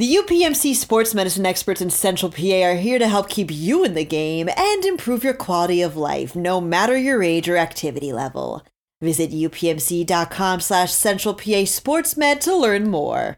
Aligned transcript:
The 0.00 0.16
UPMC 0.16 0.76
sports 0.76 1.14
medicine 1.14 1.44
experts 1.44 1.82
in 1.82 1.90
Central 1.90 2.32
PA 2.32 2.62
are 2.62 2.76
here 2.76 2.98
to 2.98 3.06
help 3.06 3.28
keep 3.28 3.50
you 3.50 3.84
in 3.84 3.92
the 3.92 4.02
game 4.02 4.48
and 4.56 4.82
improve 4.86 5.22
your 5.22 5.34
quality 5.34 5.82
of 5.82 5.94
life, 5.94 6.34
no 6.34 6.58
matter 6.58 6.96
your 6.96 7.22
age 7.22 7.50
or 7.50 7.58
activity 7.58 8.10
level. 8.10 8.64
Visit 9.02 9.30
upmc.com 9.30 10.60
slash 10.60 10.90
central 10.90 11.34
PA 11.34 11.66
sportsmed 11.68 12.40
to 12.40 12.56
learn 12.56 12.88
more. 12.88 13.36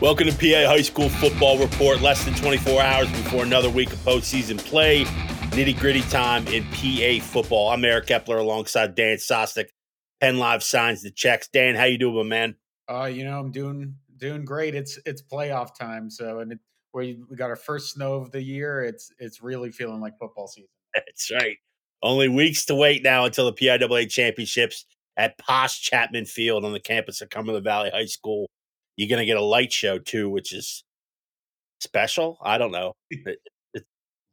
Welcome 0.00 0.28
to 0.28 0.32
PA 0.32 0.66
High 0.66 0.80
School 0.80 1.10
Football 1.10 1.58
Report. 1.58 2.00
Less 2.00 2.24
than 2.24 2.32
24 2.32 2.80
hours 2.80 3.10
before 3.10 3.42
another 3.42 3.68
week 3.68 3.92
of 3.92 3.98
postseason 3.98 4.56
play. 4.56 5.04
Nitty 5.56 5.78
gritty 5.80 6.02
time 6.02 6.46
in 6.48 6.64
PA 6.64 7.24
football. 7.24 7.70
I'm 7.70 7.82
Eric 7.82 8.08
Epler 8.08 8.38
alongside 8.38 8.94
Dan 8.94 9.16
Sostek. 9.16 9.68
Penn 10.20 10.38
Live 10.38 10.62
signs 10.62 11.02
the 11.02 11.10
checks. 11.10 11.48
Dan, 11.48 11.74
how 11.74 11.84
you 11.84 11.96
doing, 11.96 12.14
my 12.14 12.22
man? 12.24 12.56
Uh, 12.90 13.06
you 13.06 13.24
know, 13.24 13.40
I'm 13.40 13.50
doing 13.50 13.94
doing 14.18 14.44
great. 14.44 14.74
It's 14.74 14.98
it's 15.06 15.22
playoff 15.22 15.74
time, 15.74 16.10
so 16.10 16.40
and 16.40 16.52
it, 16.52 16.58
we 16.92 17.18
we 17.30 17.36
got 17.36 17.48
our 17.48 17.56
first 17.56 17.94
snow 17.94 18.14
of 18.14 18.30
the 18.32 18.42
year. 18.42 18.82
It's 18.82 19.10
it's 19.18 19.42
really 19.42 19.72
feeling 19.72 20.00
like 20.00 20.18
football 20.18 20.46
season. 20.46 20.68
That's 20.94 21.30
right. 21.30 21.56
Only 22.02 22.28
weeks 22.28 22.66
to 22.66 22.74
wait 22.74 23.02
now 23.02 23.24
until 23.24 23.46
the 23.46 23.54
PIAA 23.54 24.10
championships 24.10 24.84
at 25.16 25.38
Posh 25.38 25.80
Chapman 25.80 26.26
Field 26.26 26.66
on 26.66 26.72
the 26.72 26.80
campus 26.80 27.22
of 27.22 27.30
Cumberland 27.30 27.64
Valley 27.64 27.90
High 27.90 28.04
School 28.04 28.50
you're 28.96 29.08
going 29.08 29.20
to 29.20 29.26
get 29.26 29.36
a 29.36 29.42
light 29.42 29.72
show 29.72 29.98
too, 29.98 30.28
which 30.28 30.52
is 30.52 30.84
special. 31.80 32.38
I 32.42 32.58
don't 32.58 32.72
know. 32.72 32.94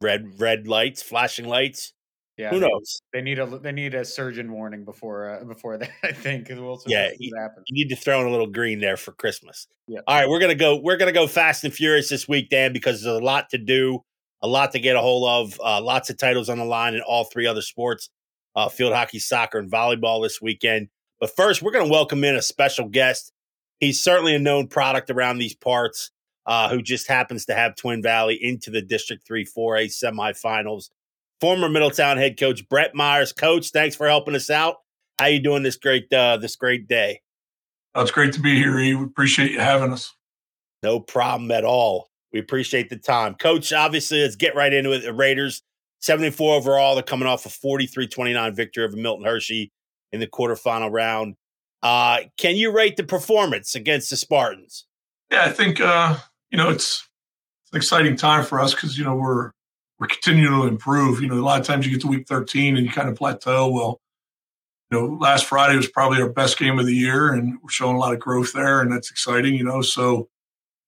red 0.04 0.38
red 0.38 0.68
lights, 0.68 1.02
flashing 1.02 1.46
lights. 1.46 1.92
Yeah, 2.36 2.50
who 2.50 2.60
knows? 2.60 3.00
They 3.12 3.22
need 3.22 3.38
a 3.38 3.46
they 3.46 3.72
need 3.72 3.94
a 3.94 4.04
surgeon 4.04 4.52
warning 4.52 4.84
before 4.84 5.30
uh, 5.30 5.44
before 5.44 5.78
that. 5.78 5.90
I 6.02 6.12
think 6.12 6.48
we'll 6.50 6.80
yeah, 6.86 7.10
you, 7.18 7.32
you, 7.66 7.84
need 7.84 7.88
to 7.88 7.96
throw 7.96 8.20
in 8.20 8.26
a 8.26 8.30
little 8.30 8.46
green 8.46 8.80
there 8.80 8.96
for 8.96 9.12
Christmas. 9.12 9.66
Yeah. 9.88 10.00
All 10.06 10.16
right, 10.18 10.28
we're 10.28 10.40
gonna 10.40 10.54
go. 10.54 10.76
We're 10.76 10.96
gonna 10.96 11.12
go 11.12 11.26
fast 11.26 11.64
and 11.64 11.72
furious 11.72 12.08
this 12.08 12.28
week, 12.28 12.50
Dan, 12.50 12.72
because 12.72 13.02
there's 13.02 13.16
a 13.16 13.24
lot 13.24 13.50
to 13.50 13.58
do, 13.58 14.00
a 14.42 14.48
lot 14.48 14.72
to 14.72 14.80
get 14.80 14.96
a 14.96 15.00
hold 15.00 15.28
of, 15.28 15.60
uh, 15.64 15.80
lots 15.80 16.10
of 16.10 16.18
titles 16.18 16.48
on 16.48 16.58
the 16.58 16.64
line 16.64 16.94
in 16.94 17.00
all 17.00 17.24
three 17.24 17.46
other 17.46 17.62
sports, 17.62 18.10
uh, 18.54 18.68
field 18.68 18.92
hockey, 18.92 19.18
soccer, 19.18 19.58
and 19.58 19.70
volleyball 19.70 20.22
this 20.22 20.42
weekend. 20.42 20.88
But 21.20 21.34
first, 21.34 21.62
we're 21.62 21.72
gonna 21.72 21.88
welcome 21.88 22.22
in 22.24 22.36
a 22.36 22.42
special 22.42 22.88
guest 22.88 23.32
he's 23.80 24.02
certainly 24.02 24.34
a 24.34 24.38
known 24.38 24.66
product 24.66 25.10
around 25.10 25.38
these 25.38 25.54
parts 25.54 26.10
uh, 26.46 26.68
who 26.68 26.82
just 26.82 27.08
happens 27.08 27.46
to 27.46 27.54
have 27.54 27.76
Twin 27.76 28.02
Valley 28.02 28.38
into 28.40 28.70
the 28.70 28.82
District 28.82 29.26
3 29.26 29.44
4A 29.44 29.86
semifinals. 29.86 30.90
Former 31.40 31.68
Middletown 31.68 32.16
head 32.16 32.38
coach 32.38 32.68
Brett 32.68 32.94
Myers. 32.94 33.32
Coach, 33.32 33.70
thanks 33.70 33.96
for 33.96 34.06
helping 34.06 34.34
us 34.34 34.50
out. 34.50 34.76
How 35.18 35.26
you 35.26 35.40
doing 35.40 35.62
this 35.62 35.76
great 35.76 36.12
uh, 36.12 36.36
this 36.38 36.56
great 36.56 36.88
day? 36.88 37.20
Oh, 37.94 38.02
it's 38.02 38.10
great 38.10 38.32
to 38.32 38.40
be 38.40 38.56
here, 38.56 38.78
E. 38.78 38.94
We 38.94 39.04
appreciate 39.04 39.52
you 39.52 39.60
having 39.60 39.92
us. 39.92 40.12
No 40.82 41.00
problem 41.00 41.50
at 41.52 41.64
all. 41.64 42.10
We 42.32 42.40
appreciate 42.40 42.90
the 42.90 42.96
time. 42.96 43.34
Coach, 43.34 43.72
obviously, 43.72 44.22
let's 44.22 44.34
get 44.34 44.56
right 44.56 44.72
into 44.72 44.92
it. 44.92 45.02
The 45.02 45.14
Raiders, 45.14 45.62
74 46.00 46.56
overall. 46.56 46.94
They're 46.94 47.04
coming 47.04 47.28
off 47.28 47.46
a 47.46 47.48
43 47.48 48.08
29 48.08 48.54
victory 48.54 48.84
over 48.84 48.96
Milton 48.96 49.24
Hershey 49.24 49.72
in 50.12 50.20
the 50.20 50.26
quarterfinal 50.26 50.90
round. 50.90 51.36
Uh, 51.82 52.20
can 52.36 52.56
you 52.56 52.72
rate 52.72 52.96
the 52.96 53.04
performance 53.04 53.74
against 53.74 54.10
the 54.10 54.16
Spartans? 54.16 54.86
Yeah, 55.30 55.44
I 55.44 55.50
think 55.50 55.80
uh, 55.80 56.16
you 56.54 56.58
know 56.58 56.70
it's, 56.70 57.08
it's 57.64 57.72
an 57.72 57.78
exciting 57.78 58.14
time 58.14 58.44
for 58.44 58.60
us 58.60 58.72
because 58.74 58.96
you 58.96 59.02
know 59.02 59.16
we're 59.16 59.50
we're 59.98 60.06
continuing 60.06 60.60
to 60.60 60.68
improve. 60.68 61.20
You 61.20 61.26
know, 61.26 61.34
a 61.34 61.42
lot 61.42 61.58
of 61.60 61.66
times 61.66 61.84
you 61.84 61.90
get 61.90 62.02
to 62.02 62.06
week 62.06 62.28
13 62.28 62.76
and 62.76 62.86
you 62.86 62.92
kind 62.92 63.08
of 63.08 63.16
plateau. 63.16 63.68
Well, 63.68 64.00
you 64.88 65.00
know, 65.00 65.14
last 65.20 65.46
Friday 65.46 65.76
was 65.76 65.88
probably 65.88 66.22
our 66.22 66.28
best 66.28 66.56
game 66.56 66.78
of 66.78 66.86
the 66.86 66.94
year, 66.94 67.32
and 67.32 67.58
we're 67.60 67.70
showing 67.70 67.96
a 67.96 67.98
lot 67.98 68.12
of 68.12 68.20
growth 68.20 68.52
there, 68.52 68.80
and 68.80 68.92
that's 68.92 69.10
exciting. 69.10 69.54
You 69.54 69.64
know, 69.64 69.82
so 69.82 70.28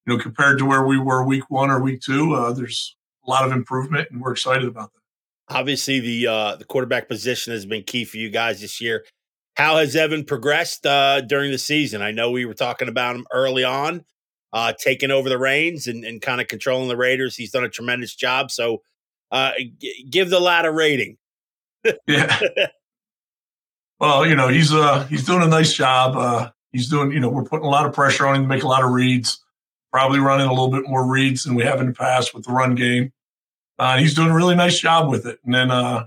you 0.05 0.15
know, 0.15 0.17
compared 0.17 0.57
to 0.59 0.65
where 0.65 0.85
we 0.85 0.97
were 0.97 1.25
week 1.25 1.49
one 1.49 1.69
or 1.69 1.81
week 1.81 1.99
two, 1.99 2.33
uh, 2.33 2.53
there's 2.53 2.95
a 3.25 3.29
lot 3.29 3.45
of 3.45 3.51
improvement, 3.51 4.07
and 4.09 4.21
we're 4.21 4.31
excited 4.31 4.69
about 4.69 4.93
that. 4.93 5.53
Obviously, 5.53 5.99
the 5.99 6.27
uh, 6.27 6.55
the 6.55 6.63
quarterback 6.63 7.09
position 7.09 7.51
has 7.51 7.65
been 7.65 7.83
key 7.83 8.05
for 8.05 8.15
you 8.15 8.29
guys 8.29 8.61
this 8.61 8.79
year. 8.79 9.03
How 9.57 9.79
has 9.79 9.97
Evan 9.97 10.23
progressed 10.23 10.85
uh, 10.85 11.19
during 11.19 11.51
the 11.51 11.57
season? 11.57 12.01
I 12.01 12.11
know 12.11 12.31
we 12.31 12.45
were 12.45 12.53
talking 12.53 12.87
about 12.87 13.17
him 13.17 13.27
early 13.33 13.65
on, 13.65 14.05
uh, 14.53 14.73
taking 14.79 15.11
over 15.11 15.29
the 15.29 15.37
reins 15.37 15.87
and, 15.87 16.03
and 16.03 16.21
kind 16.21 16.41
of 16.41 16.47
controlling 16.47 16.87
the 16.87 16.97
Raiders. 16.97 17.35
He's 17.35 17.51
done 17.51 17.63
a 17.63 17.69
tremendous 17.69 18.15
job. 18.15 18.51
So 18.51 18.81
uh, 19.31 19.51
g- 19.79 20.07
give 20.09 20.29
the 20.29 20.39
lad 20.39 20.65
a 20.65 20.71
rating. 20.71 21.17
yeah. 22.07 22.39
Well, 23.99 24.27
you 24.27 24.35
know, 24.35 24.47
he's 24.47 24.71
uh 24.71 25.05
he's 25.05 25.25
doing 25.25 25.41
a 25.41 25.47
nice 25.47 25.73
job. 25.73 26.15
Uh 26.15 26.51
he's 26.71 26.87
doing, 26.87 27.11
you 27.11 27.19
know, 27.19 27.29
we're 27.29 27.43
putting 27.43 27.65
a 27.65 27.69
lot 27.69 27.87
of 27.87 27.93
pressure 27.93 28.27
on 28.27 28.35
him 28.35 28.41
to 28.43 28.47
make 28.47 28.61
a 28.61 28.67
lot 28.67 28.83
of 28.83 28.91
reads, 28.91 29.43
probably 29.91 30.19
running 30.19 30.45
a 30.45 30.51
little 30.51 30.69
bit 30.69 30.87
more 30.87 31.03
reads 31.03 31.43
than 31.43 31.55
we 31.55 31.63
have 31.63 31.79
in 31.81 31.87
the 31.87 31.93
past 31.93 32.33
with 32.33 32.45
the 32.45 32.51
run 32.51 32.75
game. 32.75 33.11
Uh, 33.79 33.97
he's 33.97 34.13
doing 34.13 34.29
a 34.29 34.35
really 34.35 34.53
nice 34.55 34.79
job 34.79 35.09
with 35.09 35.25
it. 35.25 35.39
And 35.43 35.53
then 35.53 35.71
uh, 35.71 36.05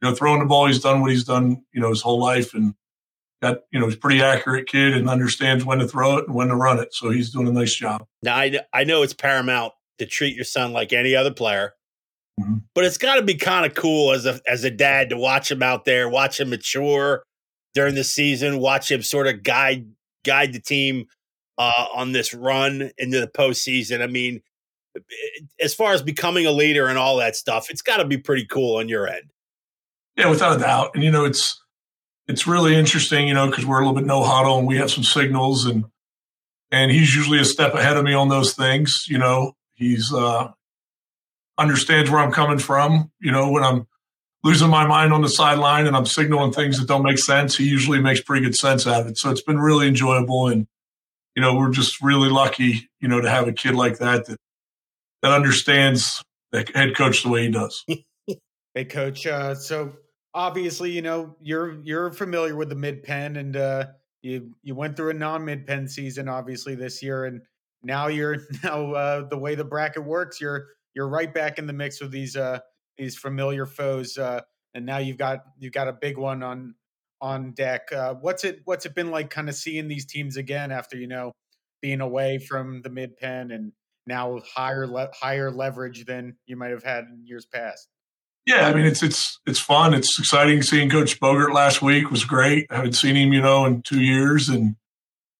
you 0.00 0.08
know, 0.08 0.14
throwing 0.14 0.38
the 0.40 0.46
ball, 0.46 0.66
he's 0.66 0.78
done 0.78 1.00
what 1.00 1.10
he's 1.10 1.24
done, 1.24 1.64
you 1.72 1.80
know, 1.80 1.90
his 1.90 2.02
whole 2.02 2.20
life 2.20 2.54
and 2.54 2.74
got, 3.44 3.58
you 3.70 3.78
know, 3.78 3.86
he's 3.86 3.96
pretty 3.96 4.22
accurate 4.22 4.66
kid 4.66 4.94
and 4.94 5.08
understands 5.08 5.64
when 5.64 5.78
to 5.78 5.86
throw 5.86 6.16
it 6.16 6.26
and 6.26 6.34
when 6.34 6.48
to 6.48 6.56
run 6.56 6.78
it. 6.78 6.94
So 6.94 7.10
he's 7.10 7.30
doing 7.30 7.46
a 7.46 7.52
nice 7.52 7.74
job. 7.74 8.04
Now, 8.22 8.36
I, 8.36 8.60
I 8.72 8.84
know 8.84 9.02
it's 9.02 9.14
paramount 9.14 9.72
to 9.98 10.06
treat 10.06 10.34
your 10.34 10.44
son 10.44 10.72
like 10.72 10.92
any 10.92 11.14
other 11.14 11.32
player, 11.32 11.74
mm-hmm. 12.40 12.56
but 12.74 12.84
it's 12.84 12.98
got 12.98 13.16
to 13.16 13.22
be 13.22 13.34
kind 13.34 13.66
of 13.66 13.74
cool 13.74 14.12
as 14.12 14.26
a, 14.26 14.40
as 14.48 14.64
a 14.64 14.70
dad 14.70 15.10
to 15.10 15.16
watch 15.16 15.50
him 15.50 15.62
out 15.62 15.84
there, 15.84 16.08
watch 16.08 16.40
him 16.40 16.50
mature 16.50 17.22
during 17.74 17.94
the 17.94 18.04
season, 18.04 18.58
watch 18.58 18.90
him 18.90 19.02
sort 19.02 19.26
of 19.26 19.42
guide, 19.42 19.86
guide 20.24 20.52
the 20.52 20.60
team 20.60 21.06
uh, 21.58 21.86
on 21.94 22.12
this 22.12 22.32
run 22.32 22.90
into 22.98 23.20
the 23.20 23.28
postseason. 23.28 24.02
I 24.02 24.06
mean, 24.06 24.40
as 25.60 25.74
far 25.74 25.92
as 25.92 26.02
becoming 26.02 26.46
a 26.46 26.52
leader 26.52 26.86
and 26.86 26.98
all 26.98 27.16
that 27.18 27.36
stuff, 27.36 27.68
it's 27.68 27.82
got 27.82 27.98
to 27.98 28.04
be 28.04 28.16
pretty 28.16 28.46
cool 28.46 28.76
on 28.78 28.88
your 28.88 29.06
end. 29.08 29.24
Yeah, 30.16 30.30
without 30.30 30.56
a 30.56 30.60
doubt. 30.60 30.92
And, 30.94 31.02
you 31.02 31.10
know, 31.10 31.24
it's, 31.24 31.60
it's 32.26 32.46
really 32.46 32.74
interesting, 32.74 33.28
you 33.28 33.34
know, 33.34 33.48
because 33.48 33.66
we're 33.66 33.80
a 33.80 33.86
little 33.86 33.94
bit 33.94 34.06
no 34.06 34.22
huddle 34.22 34.58
and 34.58 34.66
we 34.66 34.78
have 34.78 34.90
some 34.90 35.04
signals 35.04 35.66
and 35.66 35.84
and 36.70 36.90
he's 36.90 37.14
usually 37.14 37.38
a 37.38 37.44
step 37.44 37.74
ahead 37.74 37.96
of 37.96 38.04
me 38.04 38.14
on 38.14 38.28
those 38.28 38.54
things. 38.54 39.04
You 39.08 39.18
know, 39.18 39.52
he's 39.74 40.12
uh 40.12 40.52
understands 41.58 42.10
where 42.10 42.20
I'm 42.20 42.32
coming 42.32 42.58
from. 42.58 43.12
You 43.20 43.32
know, 43.32 43.50
when 43.50 43.62
I'm 43.62 43.86
losing 44.42 44.70
my 44.70 44.86
mind 44.86 45.12
on 45.12 45.22
the 45.22 45.28
sideline 45.28 45.86
and 45.86 45.96
I'm 45.96 46.06
signaling 46.06 46.52
things 46.52 46.78
that 46.78 46.88
don't 46.88 47.02
make 47.02 47.18
sense, 47.18 47.56
he 47.56 47.64
usually 47.64 48.00
makes 48.00 48.20
pretty 48.20 48.44
good 48.44 48.54
sense 48.54 48.86
out 48.86 49.02
of 49.02 49.06
it. 49.06 49.18
So 49.18 49.30
it's 49.30 49.42
been 49.42 49.58
really 49.58 49.86
enjoyable 49.86 50.48
and 50.48 50.66
you 51.36 51.42
know, 51.42 51.56
we're 51.56 51.70
just 51.70 52.00
really 52.00 52.28
lucky, 52.28 52.88
you 53.00 53.08
know, 53.08 53.20
to 53.20 53.28
have 53.28 53.48
a 53.48 53.52
kid 53.52 53.74
like 53.74 53.98
that 53.98 54.26
that 54.26 54.38
that 55.22 55.32
understands 55.32 56.22
the 56.52 56.64
head 56.74 56.96
coach 56.96 57.22
the 57.22 57.28
way 57.28 57.46
he 57.46 57.50
does. 57.50 57.84
hey 58.74 58.84
coach, 58.84 59.26
uh 59.26 59.54
so 59.54 59.92
obviously, 60.34 60.90
you 60.90 61.02
know, 61.02 61.36
you're 61.40 61.80
you're 61.82 62.10
familiar 62.12 62.56
with 62.56 62.68
the 62.68 62.74
mid 62.74 63.02
pen, 63.02 63.36
and 63.36 63.56
uh, 63.56 63.86
you 64.22 64.54
you 64.62 64.74
went 64.74 64.96
through 64.96 65.10
a 65.10 65.14
non 65.14 65.44
mid 65.44 65.66
pen 65.66 65.88
season, 65.88 66.28
obviously 66.28 66.74
this 66.74 67.02
year, 67.02 67.24
and 67.24 67.42
now 67.82 68.08
you're 68.08 68.38
now 68.64 68.92
uh, 68.92 69.28
the 69.28 69.38
way 69.38 69.54
the 69.54 69.64
bracket 69.64 70.04
works, 70.04 70.40
you're 70.40 70.66
you're 70.94 71.08
right 71.08 71.32
back 71.32 71.58
in 71.58 71.66
the 71.66 71.72
mix 71.72 72.00
with 72.00 72.10
these 72.10 72.36
uh, 72.36 72.60
these 72.98 73.16
familiar 73.16 73.66
foes, 73.66 74.18
uh, 74.18 74.40
and 74.74 74.84
now 74.86 74.98
you've 74.98 75.18
got 75.18 75.44
you've 75.58 75.72
got 75.72 75.88
a 75.88 75.92
big 75.92 76.18
one 76.18 76.42
on 76.42 76.74
on 77.20 77.52
deck. 77.52 77.92
Uh, 77.92 78.14
what's 78.14 78.44
it 78.44 78.60
what's 78.64 78.86
it 78.86 78.94
been 78.94 79.10
like, 79.10 79.30
kind 79.30 79.48
of 79.48 79.54
seeing 79.54 79.88
these 79.88 80.06
teams 80.06 80.36
again 80.36 80.70
after 80.72 80.96
you 80.96 81.06
know 81.08 81.32
being 81.80 82.00
away 82.00 82.38
from 82.38 82.82
the 82.82 82.90
mid 82.90 83.16
pen 83.16 83.50
and 83.50 83.72
now 84.06 84.38
higher 84.54 84.86
le- 84.86 85.10
higher 85.14 85.50
leverage 85.50 86.04
than 86.06 86.36
you 86.46 86.56
might 86.56 86.70
have 86.70 86.82
had 86.84 87.04
in 87.04 87.22
years 87.26 87.46
past? 87.46 87.88
Yeah, 88.46 88.68
I 88.68 88.74
mean 88.74 88.84
it's 88.84 89.02
it's 89.02 89.40
it's 89.46 89.58
fun. 89.58 89.94
It's 89.94 90.18
exciting 90.18 90.60
seeing 90.62 90.90
Coach 90.90 91.18
Bogert 91.18 91.54
last 91.54 91.80
week 91.80 92.10
was 92.10 92.24
great. 92.24 92.66
I 92.70 92.76
haven't 92.76 92.92
seen 92.92 93.16
him, 93.16 93.32
you 93.32 93.40
know, 93.40 93.64
in 93.64 93.80
two 93.80 94.00
years, 94.00 94.50
and 94.50 94.76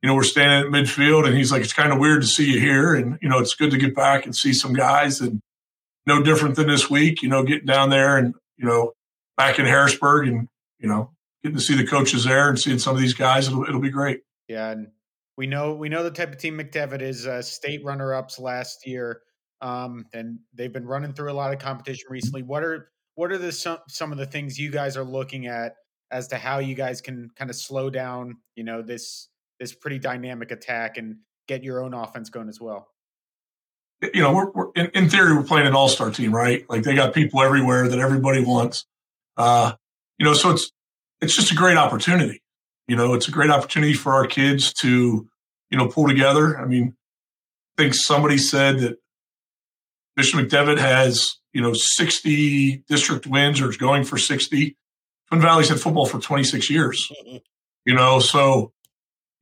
you 0.02 0.08
know 0.08 0.14
we're 0.14 0.22
standing 0.22 0.66
at 0.66 0.72
midfield, 0.72 1.26
and 1.26 1.36
he's 1.36 1.52
like, 1.52 1.62
"It's 1.62 1.74
kind 1.74 1.92
of 1.92 1.98
weird 1.98 2.22
to 2.22 2.26
see 2.28 2.50
you 2.52 2.60
here," 2.60 2.94
and 2.94 3.18
you 3.20 3.28
know 3.28 3.38
it's 3.38 3.54
good 3.54 3.70
to 3.72 3.78
get 3.78 3.94
back 3.94 4.24
and 4.24 4.34
see 4.34 4.54
some 4.54 4.72
guys, 4.72 5.20
and 5.20 5.42
no 6.06 6.22
different 6.22 6.56
than 6.56 6.66
this 6.66 6.88
week, 6.88 7.22
you 7.22 7.28
know, 7.28 7.42
getting 7.42 7.66
down 7.66 7.90
there 7.90 8.16
and 8.16 8.34
you 8.56 8.66
know 8.66 8.92
back 9.36 9.58
in 9.58 9.66
Harrisburg, 9.66 10.26
and 10.28 10.48
you 10.78 10.88
know 10.88 11.10
getting 11.42 11.58
to 11.58 11.62
see 11.62 11.76
the 11.76 11.86
coaches 11.86 12.24
there 12.24 12.48
and 12.48 12.58
seeing 12.58 12.78
some 12.78 12.96
of 12.96 13.02
these 13.02 13.14
guys, 13.14 13.48
it'll 13.48 13.64
it'll 13.64 13.82
be 13.82 13.90
great. 13.90 14.22
Yeah, 14.48 14.70
and 14.70 14.88
we 15.36 15.46
know 15.46 15.74
we 15.74 15.90
know 15.90 16.02
the 16.02 16.10
type 16.10 16.32
of 16.32 16.38
team 16.38 16.56
McDevitt 16.58 17.02
is. 17.02 17.26
Uh, 17.26 17.42
state 17.42 17.84
runner 17.84 18.14
ups 18.14 18.38
last 18.38 18.86
year. 18.86 19.20
Um, 19.60 20.04
and 20.12 20.40
they've 20.52 20.72
been 20.72 20.84
running 20.84 21.14
through 21.14 21.32
a 21.32 21.32
lot 21.32 21.54
of 21.54 21.58
competition 21.58 22.04
recently. 22.10 22.42
What 22.42 22.62
are 22.62 22.90
what 23.14 23.32
are 23.32 23.38
the 23.38 23.52
some, 23.52 23.78
some 23.88 24.12
of 24.12 24.18
the 24.18 24.26
things 24.26 24.58
you 24.58 24.70
guys 24.70 24.96
are 24.96 25.04
looking 25.04 25.46
at 25.46 25.74
as 26.10 26.28
to 26.28 26.36
how 26.36 26.58
you 26.58 26.74
guys 26.74 27.00
can 27.00 27.30
kind 27.36 27.50
of 27.50 27.56
slow 27.56 27.90
down, 27.90 28.36
you 28.56 28.64
know, 28.64 28.82
this 28.82 29.28
this 29.60 29.74
pretty 29.74 29.98
dynamic 29.98 30.50
attack 30.50 30.96
and 30.96 31.16
get 31.46 31.62
your 31.62 31.82
own 31.82 31.94
offense 31.94 32.30
going 32.30 32.48
as 32.48 32.60
well? 32.60 32.88
You 34.12 34.22
know, 34.22 34.34
we're, 34.34 34.50
we're 34.50 34.70
in, 34.74 34.90
in 34.94 35.08
theory 35.08 35.34
we're 35.34 35.44
playing 35.44 35.66
an 35.66 35.74
all-star 35.74 36.10
team, 36.10 36.34
right? 36.34 36.68
Like 36.68 36.82
they 36.82 36.94
got 36.94 37.14
people 37.14 37.40
everywhere 37.40 37.88
that 37.88 37.98
everybody 37.98 38.44
wants. 38.44 38.84
Uh, 39.36 39.74
you 40.18 40.26
know, 40.26 40.34
so 40.34 40.50
it's 40.50 40.70
it's 41.20 41.34
just 41.34 41.52
a 41.52 41.54
great 41.54 41.76
opportunity. 41.76 42.42
You 42.86 42.96
know, 42.96 43.14
it's 43.14 43.28
a 43.28 43.30
great 43.30 43.50
opportunity 43.50 43.94
for 43.94 44.12
our 44.12 44.26
kids 44.26 44.72
to, 44.74 45.26
you 45.70 45.78
know, 45.78 45.88
pull 45.88 46.06
together. 46.06 46.58
I 46.58 46.66
mean, 46.66 46.94
I 47.78 47.82
think 47.82 47.94
somebody 47.94 48.36
said 48.36 48.80
that 48.80 48.98
Bishop 50.16 50.40
McDevitt 50.40 50.78
has, 50.78 51.36
you 51.52 51.60
know, 51.60 51.72
60 51.72 52.84
district 52.88 53.26
wins 53.26 53.60
or 53.60 53.68
is 53.68 53.76
going 53.76 54.04
for 54.04 54.18
60. 54.18 54.76
Twin 55.28 55.40
Valley's 55.40 55.68
had 55.68 55.80
football 55.80 56.06
for 56.06 56.20
26 56.20 56.70
years. 56.70 57.10
you 57.84 57.94
know, 57.94 58.20
so, 58.20 58.72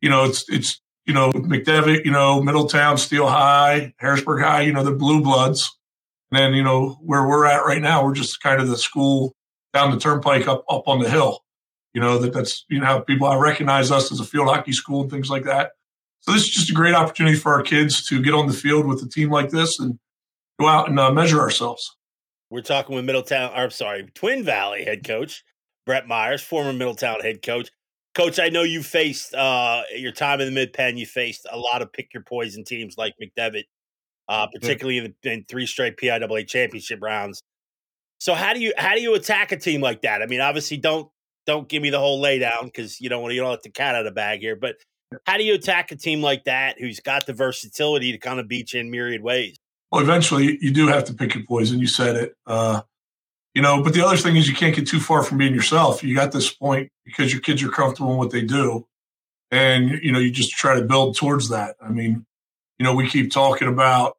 you 0.00 0.08
know, 0.08 0.24
it's, 0.24 0.44
it's, 0.48 0.80
you 1.06 1.14
know, 1.14 1.30
McDevitt, 1.32 2.04
you 2.04 2.10
know, 2.10 2.40
Middletown, 2.42 2.96
Steel 2.96 3.26
High, 3.26 3.94
Harrisburg 3.98 4.42
High, 4.42 4.62
you 4.62 4.72
know, 4.72 4.84
the 4.84 4.92
blue 4.92 5.20
bloods. 5.22 5.68
And 6.30 6.40
then, 6.40 6.54
you 6.54 6.62
know, 6.62 6.98
where 7.02 7.26
we're 7.26 7.44
at 7.44 7.64
right 7.66 7.82
now, 7.82 8.04
we're 8.04 8.14
just 8.14 8.40
kind 8.40 8.60
of 8.60 8.68
the 8.68 8.78
school 8.78 9.34
down 9.74 9.90
the 9.90 9.98
turnpike 9.98 10.48
up, 10.48 10.64
up 10.68 10.86
on 10.86 11.00
the 11.00 11.10
hill. 11.10 11.40
You 11.92 12.00
know, 12.00 12.18
that 12.18 12.32
that's, 12.32 12.64
you 12.70 12.80
know, 12.80 12.86
how 12.86 13.00
people 13.00 13.26
I 13.26 13.36
recognize 13.36 13.90
us 13.90 14.10
as 14.10 14.20
a 14.20 14.24
field 14.24 14.48
hockey 14.48 14.72
school 14.72 15.02
and 15.02 15.10
things 15.10 15.28
like 15.28 15.44
that. 15.44 15.72
So 16.20 16.32
this 16.32 16.42
is 16.42 16.50
just 16.50 16.70
a 16.70 16.74
great 16.74 16.94
opportunity 16.94 17.36
for 17.36 17.52
our 17.52 17.62
kids 17.62 18.06
to 18.06 18.22
get 18.22 18.32
on 18.32 18.46
the 18.46 18.54
field 18.54 18.86
with 18.86 19.02
a 19.02 19.08
team 19.08 19.28
like 19.28 19.50
this 19.50 19.78
and 19.78 19.98
go 20.62 20.68
out 20.68 20.88
and 20.88 20.98
uh, 20.98 21.10
measure 21.10 21.40
ourselves. 21.40 21.96
We're 22.50 22.62
talking 22.62 22.94
with 22.94 23.04
Middletown, 23.04 23.50
or 23.52 23.64
I'm 23.64 23.70
sorry, 23.70 24.08
Twin 24.14 24.44
Valley 24.44 24.84
head 24.84 25.04
coach 25.04 25.44
Brett 25.86 26.06
Myers, 26.06 26.42
former 26.42 26.72
Middletown 26.72 27.20
head 27.20 27.42
coach. 27.42 27.70
Coach, 28.14 28.38
I 28.38 28.50
know 28.50 28.62
you 28.62 28.82
faced 28.82 29.34
uh, 29.34 29.82
your 29.96 30.12
time 30.12 30.40
in 30.40 30.46
the 30.46 30.52
mid 30.52 30.72
pen. 30.72 30.98
You 30.98 31.06
faced 31.06 31.46
a 31.50 31.58
lot 31.58 31.80
of 31.80 31.92
pick 31.92 32.12
your 32.12 32.22
poison 32.22 32.62
teams 32.62 32.96
like 32.98 33.14
McDevitt, 33.22 33.64
uh, 34.28 34.46
particularly 34.52 34.98
in, 34.98 35.14
in, 35.22 35.44
three 35.48 35.64
straight 35.66 35.96
PIAA 35.96 36.46
championship 36.46 36.98
rounds. 37.00 37.42
So 38.20 38.34
how 38.34 38.52
do 38.52 38.60
you 38.60 38.74
how 38.76 38.94
do 38.94 39.00
you 39.00 39.14
attack 39.14 39.50
a 39.50 39.56
team 39.56 39.80
like 39.80 40.02
that? 40.02 40.22
I 40.22 40.26
mean, 40.26 40.42
obviously, 40.42 40.76
don't 40.76 41.10
don't 41.46 41.68
give 41.68 41.82
me 41.82 41.88
the 41.88 41.98
whole 41.98 42.22
laydown 42.22 42.64
because 42.64 43.00
you 43.00 43.08
don't 43.08 43.22
want 43.22 43.34
you 43.34 43.40
don't 43.40 43.50
let 43.50 43.62
the 43.62 43.70
cat 43.70 43.94
out 43.94 44.02
of 44.02 44.04
the 44.04 44.14
bag 44.14 44.40
here. 44.40 44.56
But 44.56 44.76
how 45.24 45.38
do 45.38 45.44
you 45.44 45.54
attack 45.54 45.90
a 45.90 45.96
team 45.96 46.20
like 46.20 46.44
that 46.44 46.78
who's 46.78 47.00
got 47.00 47.26
the 47.26 47.32
versatility 47.32 48.12
to 48.12 48.18
kind 48.18 48.40
of 48.40 48.46
beat 48.46 48.74
you 48.74 48.80
in 48.80 48.90
myriad 48.90 49.22
ways? 49.22 49.56
Well, 49.92 50.00
eventually 50.00 50.58
you 50.62 50.72
do 50.72 50.88
have 50.88 51.04
to 51.04 51.14
pick 51.14 51.34
your 51.34 51.44
poison. 51.44 51.78
You 51.78 51.86
said 51.86 52.16
it. 52.16 52.34
Uh, 52.46 52.80
you 53.54 53.60
know, 53.60 53.82
but 53.82 53.92
the 53.92 54.04
other 54.04 54.16
thing 54.16 54.36
is 54.36 54.48
you 54.48 54.54
can't 54.54 54.74
get 54.74 54.88
too 54.88 54.98
far 54.98 55.22
from 55.22 55.36
being 55.36 55.54
yourself. 55.54 56.02
You 56.02 56.14
got 56.14 56.32
this 56.32 56.50
point 56.50 56.90
because 57.04 57.30
your 57.30 57.42
kids 57.42 57.62
are 57.62 57.68
comfortable 57.68 58.12
in 58.12 58.16
what 58.16 58.30
they 58.30 58.40
do. 58.40 58.86
And, 59.50 59.90
you 60.02 60.10
know, 60.10 60.18
you 60.18 60.30
just 60.30 60.52
try 60.52 60.76
to 60.76 60.86
build 60.86 61.16
towards 61.16 61.50
that. 61.50 61.76
I 61.78 61.90
mean, 61.90 62.24
you 62.78 62.84
know, 62.84 62.94
we 62.94 63.06
keep 63.06 63.30
talking 63.30 63.68
about, 63.68 64.16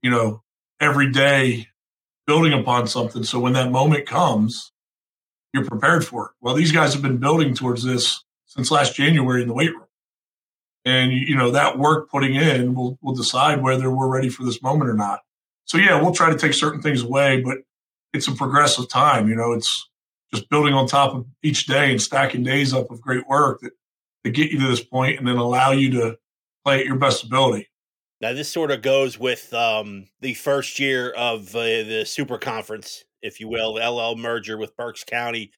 you 0.00 0.10
know, 0.12 0.44
every 0.78 1.10
day 1.10 1.66
building 2.28 2.52
upon 2.52 2.86
something. 2.86 3.24
So 3.24 3.40
when 3.40 3.54
that 3.54 3.72
moment 3.72 4.06
comes, 4.06 4.70
you're 5.52 5.64
prepared 5.64 6.06
for 6.06 6.26
it. 6.26 6.32
Well, 6.40 6.54
these 6.54 6.70
guys 6.70 6.92
have 6.92 7.02
been 7.02 7.18
building 7.18 7.54
towards 7.54 7.82
this 7.82 8.22
since 8.46 8.70
last 8.70 8.94
January 8.94 9.42
in 9.42 9.48
the 9.48 9.54
weight 9.54 9.74
room. 9.74 9.86
And, 10.84 11.12
you 11.12 11.36
know, 11.36 11.50
that 11.50 11.78
work 11.78 12.10
putting 12.10 12.34
in 12.34 12.74
will, 12.74 12.98
will 13.02 13.14
decide 13.14 13.62
whether 13.62 13.90
we're 13.90 14.08
ready 14.08 14.30
for 14.30 14.44
this 14.44 14.62
moment 14.62 14.90
or 14.90 14.94
not. 14.94 15.20
So, 15.66 15.78
yeah, 15.78 16.00
we'll 16.00 16.14
try 16.14 16.30
to 16.30 16.38
take 16.38 16.54
certain 16.54 16.80
things 16.80 17.02
away, 17.02 17.42
but 17.42 17.58
it's 18.12 18.28
a 18.28 18.32
progressive 18.32 18.88
time. 18.88 19.28
You 19.28 19.36
know, 19.36 19.52
it's 19.52 19.88
just 20.32 20.48
building 20.48 20.74
on 20.74 20.86
top 20.86 21.14
of 21.14 21.26
each 21.42 21.66
day 21.66 21.90
and 21.90 22.00
stacking 22.00 22.42
days 22.42 22.72
up 22.72 22.90
of 22.90 23.00
great 23.00 23.26
work 23.28 23.60
that, 23.60 23.72
that 24.24 24.30
get 24.30 24.50
you 24.50 24.58
to 24.60 24.68
this 24.68 24.82
point 24.82 25.18
and 25.18 25.28
then 25.28 25.36
allow 25.36 25.72
you 25.72 25.90
to 25.92 26.18
play 26.64 26.80
at 26.80 26.86
your 26.86 26.96
best 26.96 27.24
ability. 27.24 27.68
Now, 28.20 28.34
this 28.34 28.50
sort 28.50 28.70
of 28.70 28.82
goes 28.82 29.18
with 29.18 29.52
um, 29.54 30.06
the 30.20 30.34
first 30.34 30.78
year 30.78 31.10
of 31.10 31.54
uh, 31.54 31.60
the 31.62 32.04
Super 32.06 32.36
Conference, 32.36 33.04
if 33.22 33.40
you 33.40 33.48
will, 33.48 33.74
LL 33.74 34.16
merger 34.16 34.58
with 34.58 34.76
Berks 34.76 35.04
County. 35.04 35.52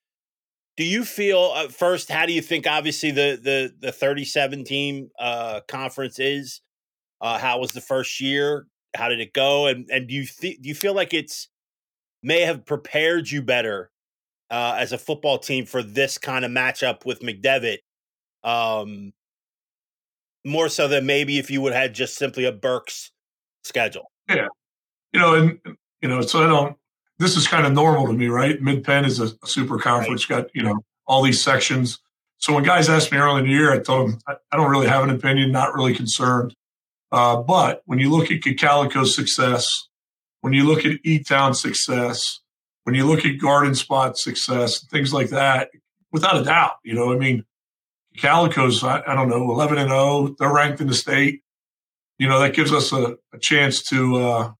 Do 0.76 0.84
you 0.84 1.04
feel 1.04 1.52
uh, 1.54 1.68
first? 1.68 2.10
How 2.10 2.26
do 2.26 2.32
you 2.32 2.42
think? 2.42 2.66
Obviously, 2.66 3.10
the 3.10 3.38
the 3.42 3.72
the 3.78 3.92
thirty 3.92 4.24
seven 4.24 4.64
team 4.64 5.10
uh, 5.18 5.60
conference 5.68 6.18
is. 6.18 6.60
Uh, 7.20 7.38
how 7.38 7.60
was 7.60 7.72
the 7.72 7.80
first 7.80 8.20
year? 8.20 8.66
How 8.96 9.08
did 9.08 9.20
it 9.20 9.32
go? 9.32 9.66
And 9.66 9.88
and 9.90 10.08
do 10.08 10.14
you 10.14 10.26
th- 10.26 10.60
do 10.60 10.68
you 10.68 10.74
feel 10.74 10.94
like 10.94 11.14
it's 11.14 11.48
may 12.22 12.40
have 12.40 12.64
prepared 12.64 13.30
you 13.30 13.42
better 13.42 13.90
uh, 14.50 14.76
as 14.78 14.92
a 14.92 14.98
football 14.98 15.38
team 15.38 15.66
for 15.66 15.82
this 15.82 16.18
kind 16.18 16.44
of 16.44 16.50
matchup 16.50 17.04
with 17.04 17.20
McDevitt. 17.20 17.78
Um, 18.44 19.12
more 20.44 20.68
so 20.68 20.88
than 20.88 21.06
maybe 21.06 21.38
if 21.38 21.50
you 21.50 21.60
would 21.62 21.72
have 21.72 21.82
had 21.82 21.94
just 21.94 22.16
simply 22.16 22.44
a 22.44 22.52
Berks 22.52 23.12
schedule. 23.64 24.10
Yeah. 24.28 24.48
You 25.12 25.20
know, 25.20 25.34
and, 25.34 25.58
you 26.00 26.08
know, 26.08 26.20
so 26.20 26.42
I 26.42 26.46
don't, 26.46 26.76
this 27.22 27.36
is 27.36 27.46
kind 27.46 27.64
of 27.64 27.72
normal 27.72 28.08
to 28.08 28.12
me, 28.12 28.26
right? 28.26 28.60
Mid 28.60 28.82
Penn 28.82 29.04
is 29.04 29.20
a, 29.20 29.30
super 29.46 29.78
conference, 29.78 30.26
got, 30.26 30.48
you 30.54 30.62
know, 30.62 30.80
all 31.06 31.22
these 31.22 31.42
sections. 31.42 32.00
So 32.38 32.52
when 32.52 32.64
guys 32.64 32.88
asked 32.88 33.12
me 33.12 33.18
early 33.18 33.40
in 33.40 33.46
the 33.46 33.52
year, 33.52 33.72
I 33.72 33.78
told 33.78 34.10
them 34.10 34.18
I, 34.26 34.56
don't 34.56 34.70
really 34.70 34.88
have 34.88 35.04
an 35.04 35.10
opinion, 35.10 35.52
not 35.52 35.72
really 35.74 35.94
concerned. 35.94 36.54
Uh, 37.12 37.36
but 37.36 37.82
when 37.86 38.00
you 38.00 38.10
look 38.10 38.32
at 38.32 38.40
Cocalico's 38.40 39.14
success, 39.14 39.88
when 40.40 40.52
you 40.52 40.64
look 40.66 40.84
at 40.84 40.98
E-Town 41.04 41.54
success, 41.54 42.40
when 42.82 42.96
you 42.96 43.06
look 43.06 43.24
at 43.24 43.38
Garden 43.38 43.76
Spot 43.76 44.18
success, 44.18 44.84
things 44.86 45.12
like 45.12 45.28
that, 45.28 45.70
without 46.10 46.40
a 46.40 46.42
doubt, 46.42 46.74
you 46.82 46.94
know, 46.94 47.12
I 47.12 47.16
mean, 47.16 47.44
Cocalico's, 48.16 48.82
I, 48.82 49.02
I 49.06 49.14
don't 49.14 49.28
know, 49.28 49.48
11 49.52 49.78
and 49.78 49.90
0, 49.90 50.34
they're 50.40 50.52
ranked 50.52 50.80
in 50.80 50.88
the 50.88 50.94
state. 50.94 51.42
You 52.18 52.28
know, 52.28 52.40
that 52.40 52.54
gives 52.54 52.72
us 52.72 52.92
a, 52.92 53.16
a 53.32 53.38
chance 53.38 53.82
to 53.84 54.16
uh, 54.16 54.52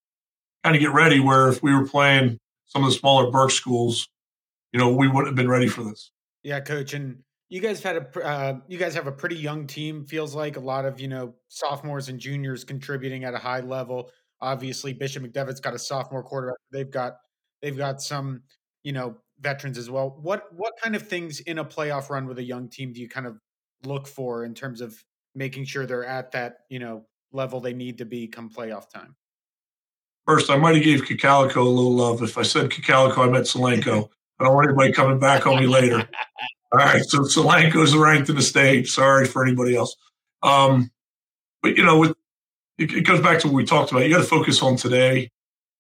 kind 0.62 0.76
of 0.76 0.80
get 0.80 0.92
ready 0.92 1.18
where 1.18 1.48
if 1.48 1.62
we 1.62 1.74
were 1.74 1.86
playing 1.86 2.38
some 2.72 2.84
of 2.84 2.90
the 2.90 2.96
smaller 2.96 3.30
Berks 3.30 3.54
schools, 3.54 4.08
you 4.72 4.80
know, 4.80 4.92
we 4.94 5.06
wouldn't 5.06 5.26
have 5.26 5.34
been 5.34 5.48
ready 5.48 5.68
for 5.68 5.84
this. 5.84 6.10
Yeah, 6.42 6.60
coach. 6.60 6.94
And 6.94 7.18
you 7.50 7.60
guys 7.60 7.82
had 7.82 7.96
a, 7.96 8.24
uh, 8.24 8.54
you 8.66 8.78
guys 8.78 8.94
have 8.94 9.06
a 9.06 9.12
pretty 9.12 9.36
young 9.36 9.66
team, 9.66 10.06
feels 10.06 10.34
like 10.34 10.56
a 10.56 10.60
lot 10.60 10.86
of, 10.86 10.98
you 10.98 11.08
know, 11.08 11.34
sophomores 11.48 12.08
and 12.08 12.18
juniors 12.18 12.64
contributing 12.64 13.24
at 13.24 13.34
a 13.34 13.38
high 13.38 13.60
level. 13.60 14.10
Obviously, 14.40 14.94
Bishop 14.94 15.22
McDevitt's 15.22 15.60
got 15.60 15.74
a 15.74 15.78
sophomore 15.78 16.22
quarterback. 16.22 16.56
They've 16.72 16.90
got 16.90 17.16
they've 17.60 17.76
got 17.76 18.02
some 18.02 18.42
you 18.82 18.92
know 18.92 19.16
veterans 19.40 19.78
as 19.78 19.88
well. 19.88 20.18
What 20.20 20.46
what 20.52 20.72
kind 20.82 20.96
of 20.96 21.06
things 21.06 21.40
in 21.40 21.58
a 21.58 21.64
playoff 21.64 22.10
run 22.10 22.26
with 22.26 22.38
a 22.38 22.42
young 22.42 22.68
team 22.68 22.92
do 22.92 23.00
you 23.00 23.08
kind 23.08 23.26
of 23.26 23.38
look 23.84 24.08
for 24.08 24.44
in 24.44 24.54
terms 24.54 24.80
of 24.80 25.04
making 25.34 25.64
sure 25.64 25.86
they're 25.86 26.04
at 26.04 26.32
that 26.32 26.58
you 26.68 26.78
know 26.78 27.06
level 27.32 27.60
they 27.60 27.72
need 27.72 27.98
to 27.98 28.04
be 28.04 28.26
come 28.26 28.50
playoff 28.50 28.90
time? 28.90 29.14
First, 30.26 30.50
I 30.50 30.56
might 30.56 30.76
have 30.76 30.84
gave 30.84 31.04
Cocalico 31.04 31.62
a 31.62 31.64
little 31.64 31.92
love. 31.92 32.22
If 32.22 32.38
I 32.38 32.42
said 32.42 32.70
Cocalico, 32.70 33.22
I 33.22 33.28
meant 33.28 33.46
Solanco. 33.46 34.08
I 34.38 34.44
don't 34.44 34.54
want 34.54 34.68
anybody 34.68 34.92
coming 34.92 35.18
back 35.18 35.46
on 35.46 35.60
me 35.60 35.66
later. 35.66 35.98
All 36.72 36.78
right, 36.78 37.04
so 37.04 37.20
Solanco's 37.20 37.94
ranked 37.94 38.30
in 38.30 38.36
the 38.36 38.42
state. 38.42 38.86
Sorry 38.86 39.26
for 39.26 39.44
anybody 39.44 39.76
else. 39.76 39.94
Um, 40.42 40.90
but 41.62 41.76
you 41.76 41.84
know, 41.84 41.98
with 41.98 42.16
it, 42.78 42.92
it 42.92 43.06
goes 43.06 43.20
back 43.20 43.40
to 43.40 43.48
what 43.48 43.54
we 43.54 43.64
talked 43.64 43.90
about. 43.90 44.04
You 44.04 44.10
got 44.10 44.22
to 44.22 44.24
focus 44.24 44.62
on 44.62 44.76
today. 44.76 45.30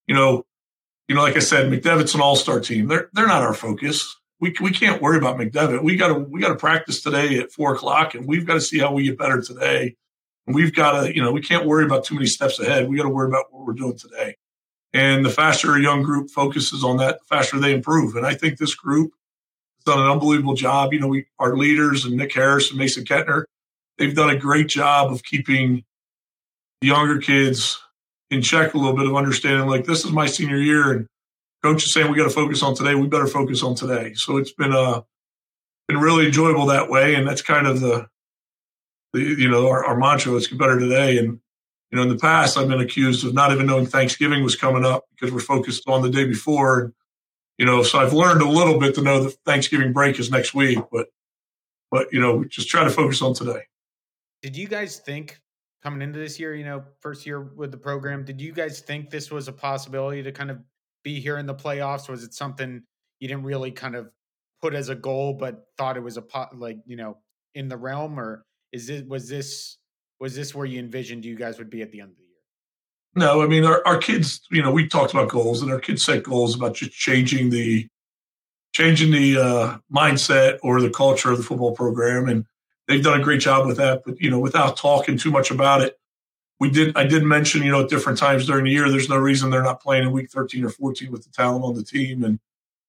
You 0.06 0.14
know, 0.14 0.44
you 1.08 1.14
know, 1.14 1.22
like 1.22 1.36
I 1.36 1.40
said, 1.40 1.70
McDevitt's 1.70 2.14
an 2.14 2.20
all-star 2.20 2.60
team. 2.60 2.88
They're 2.88 3.08
they're 3.12 3.26
not 3.26 3.42
our 3.42 3.54
focus. 3.54 4.16
We 4.40 4.54
we 4.60 4.70
can't 4.70 5.00
worry 5.00 5.18
about 5.18 5.36
McDevitt. 5.36 5.82
We 5.82 5.96
got 5.96 6.08
to 6.08 6.14
we 6.14 6.40
got 6.40 6.48
to 6.48 6.56
practice 6.56 7.02
today 7.02 7.38
at 7.38 7.52
four 7.52 7.74
o'clock, 7.74 8.14
and 8.14 8.26
we've 8.26 8.46
got 8.46 8.54
to 8.54 8.60
see 8.60 8.78
how 8.78 8.92
we 8.92 9.04
get 9.04 9.18
better 9.18 9.40
today. 9.40 9.96
We've 10.46 10.74
got 10.74 11.02
to, 11.02 11.14
you 11.14 11.22
know, 11.22 11.32
we 11.32 11.40
can't 11.40 11.66
worry 11.66 11.84
about 11.84 12.04
too 12.04 12.14
many 12.14 12.26
steps 12.26 12.58
ahead. 12.58 12.88
We 12.88 12.96
got 12.96 13.04
to 13.04 13.08
worry 13.08 13.28
about 13.28 13.46
what 13.50 13.64
we're 13.66 13.74
doing 13.74 13.96
today. 13.96 14.36
And 14.92 15.24
the 15.24 15.30
faster 15.30 15.74
a 15.74 15.80
young 15.80 16.02
group 16.02 16.30
focuses 16.30 16.84
on 16.84 16.98
that, 16.98 17.20
the 17.20 17.24
faster 17.24 17.58
they 17.58 17.72
improve. 17.72 18.16
And 18.16 18.26
I 18.26 18.34
think 18.34 18.58
this 18.58 18.74
group 18.74 19.12
has 19.78 19.94
done 19.94 20.04
an 20.04 20.10
unbelievable 20.10 20.54
job. 20.54 20.92
You 20.92 21.00
know, 21.00 21.08
we 21.08 21.26
our 21.38 21.56
leaders 21.56 22.04
and 22.04 22.16
Nick 22.16 22.34
Harris 22.34 22.70
and 22.70 22.78
Mason 22.78 23.04
Kettner, 23.04 23.44
they've 23.98 24.14
done 24.14 24.30
a 24.30 24.38
great 24.38 24.68
job 24.68 25.12
of 25.12 25.22
keeping 25.22 25.84
the 26.80 26.88
younger 26.88 27.18
kids 27.18 27.80
in 28.30 28.42
check 28.42 28.74
a 28.74 28.78
little 28.78 28.96
bit 28.96 29.06
of 29.06 29.14
understanding 29.14 29.68
like 29.68 29.84
this 29.84 30.04
is 30.04 30.10
my 30.10 30.26
senior 30.26 30.56
year 30.56 30.90
and 30.90 31.06
coach 31.62 31.84
is 31.84 31.92
saying 31.92 32.10
we 32.10 32.16
got 32.16 32.24
to 32.24 32.30
focus 32.30 32.62
on 32.62 32.74
today 32.74 32.94
we 32.94 33.06
better 33.06 33.26
focus 33.26 33.62
on 33.62 33.74
today 33.74 34.14
so 34.14 34.38
it's 34.38 34.52
been 34.52 34.72
uh 34.72 35.02
been 35.86 35.98
really 35.98 36.26
enjoyable 36.26 36.66
that 36.66 36.88
way 36.88 37.14
and 37.14 37.28
that's 37.28 37.42
kind 37.42 37.66
of 37.66 37.80
the 37.80 38.06
you 39.14 39.48
know 39.48 39.68
our, 39.68 39.84
our 39.84 39.96
mantra 39.96 40.38
get 40.38 40.58
better 40.58 40.78
today. 40.78 41.18
And 41.18 41.40
you 41.90 41.96
know 41.96 42.02
in 42.02 42.08
the 42.08 42.16
past 42.16 42.56
i've 42.56 42.68
been 42.68 42.80
accused 42.80 43.24
of 43.24 43.34
not 43.34 43.52
even 43.52 43.66
knowing 43.66 43.86
thanksgiving 43.86 44.42
was 44.42 44.56
coming 44.56 44.84
up 44.84 45.04
because 45.10 45.32
we're 45.32 45.40
focused 45.40 45.88
on 45.88 46.02
the 46.02 46.10
day 46.10 46.24
before. 46.24 46.80
And 46.80 46.92
you 47.58 47.66
know 47.66 47.82
so 47.82 47.98
i've 47.98 48.12
learned 48.12 48.42
a 48.42 48.48
little 48.48 48.78
bit 48.78 48.94
to 48.96 49.02
know 49.02 49.24
that 49.24 49.36
thanksgiving 49.44 49.92
break 49.92 50.18
is 50.18 50.30
next 50.30 50.54
week 50.54 50.78
but 50.90 51.08
but 51.90 52.12
you 52.12 52.20
know 52.20 52.44
just 52.44 52.68
try 52.68 52.82
to 52.84 52.90
focus 52.90 53.22
on 53.22 53.34
today. 53.34 53.62
Did 54.42 54.56
you 54.56 54.66
guys 54.66 54.98
think 54.98 55.40
coming 55.82 56.00
into 56.00 56.18
this 56.18 56.38
year, 56.40 56.54
you 56.54 56.64
know, 56.64 56.82
first 57.00 57.26
year 57.26 57.40
with 57.40 57.70
the 57.70 57.76
program, 57.76 58.24
did 58.24 58.40
you 58.40 58.52
guys 58.52 58.80
think 58.80 59.10
this 59.10 59.30
was 59.30 59.48
a 59.48 59.52
possibility 59.52 60.22
to 60.22 60.32
kind 60.32 60.50
of 60.50 60.58
be 61.02 61.20
here 61.20 61.38
in 61.38 61.46
the 61.46 61.54
playoffs? 61.54 62.08
Was 62.08 62.22
it 62.22 62.34
something 62.34 62.82
you 63.20 63.28
didn't 63.28 63.44
really 63.44 63.70
kind 63.70 63.94
of 63.94 64.10
put 64.60 64.74
as 64.74 64.88
a 64.88 64.94
goal, 64.94 65.34
but 65.34 65.66
thought 65.76 65.96
it 65.96 66.02
was 66.02 66.16
a 66.16 66.22
pot, 66.22 66.58
like 66.58 66.78
you 66.86 66.96
know, 66.96 67.18
in 67.54 67.68
the 67.68 67.76
realm, 67.76 68.18
or 68.18 68.44
is 68.72 68.88
it 68.88 69.06
was 69.06 69.28
this 69.28 69.78
was 70.18 70.34
this 70.34 70.54
where 70.54 70.66
you 70.66 70.78
envisioned 70.78 71.24
you 71.24 71.36
guys 71.36 71.58
would 71.58 71.70
be 71.70 71.82
at 71.82 71.90
the 71.90 72.00
end 72.00 72.10
of 72.10 72.16
the 72.16 72.22
year? 72.22 72.30
No, 73.14 73.42
I 73.42 73.46
mean 73.46 73.64
our, 73.64 73.82
our 73.86 73.98
kids, 73.98 74.40
you 74.50 74.62
know, 74.62 74.72
we 74.72 74.88
talked 74.88 75.12
about 75.12 75.28
goals, 75.28 75.62
and 75.62 75.70
our 75.70 75.80
kids 75.80 76.04
set 76.04 76.22
goals 76.22 76.54
about 76.54 76.74
just 76.74 76.92
changing 76.92 77.50
the 77.50 77.88
changing 78.72 79.12
the 79.12 79.36
uh, 79.36 79.78
mindset 79.94 80.58
or 80.62 80.80
the 80.80 80.90
culture 80.90 81.30
of 81.30 81.38
the 81.38 81.44
football 81.44 81.72
program, 81.72 82.28
and 82.28 82.46
they've 82.88 83.04
done 83.04 83.20
a 83.20 83.22
great 83.22 83.40
job 83.40 83.66
with 83.66 83.76
that. 83.76 84.02
But 84.04 84.20
you 84.20 84.30
know, 84.30 84.38
without 84.38 84.76
talking 84.76 85.18
too 85.18 85.30
much 85.30 85.50
about 85.50 85.82
it, 85.82 85.98
we 86.58 86.70
did. 86.70 86.96
I 86.96 87.04
did 87.04 87.22
mention, 87.22 87.62
you 87.62 87.70
know, 87.70 87.82
at 87.82 87.90
different 87.90 88.18
times 88.18 88.46
during 88.46 88.64
the 88.64 88.70
year, 88.70 88.90
there's 88.90 89.08
no 89.08 89.16
reason 89.16 89.50
they're 89.50 89.62
not 89.62 89.82
playing 89.82 90.04
in 90.04 90.12
week 90.12 90.30
13 90.30 90.64
or 90.64 90.70
14 90.70 91.12
with 91.12 91.24
the 91.24 91.30
talent 91.30 91.64
on 91.64 91.74
the 91.74 91.84
team, 91.84 92.24
and 92.24 92.38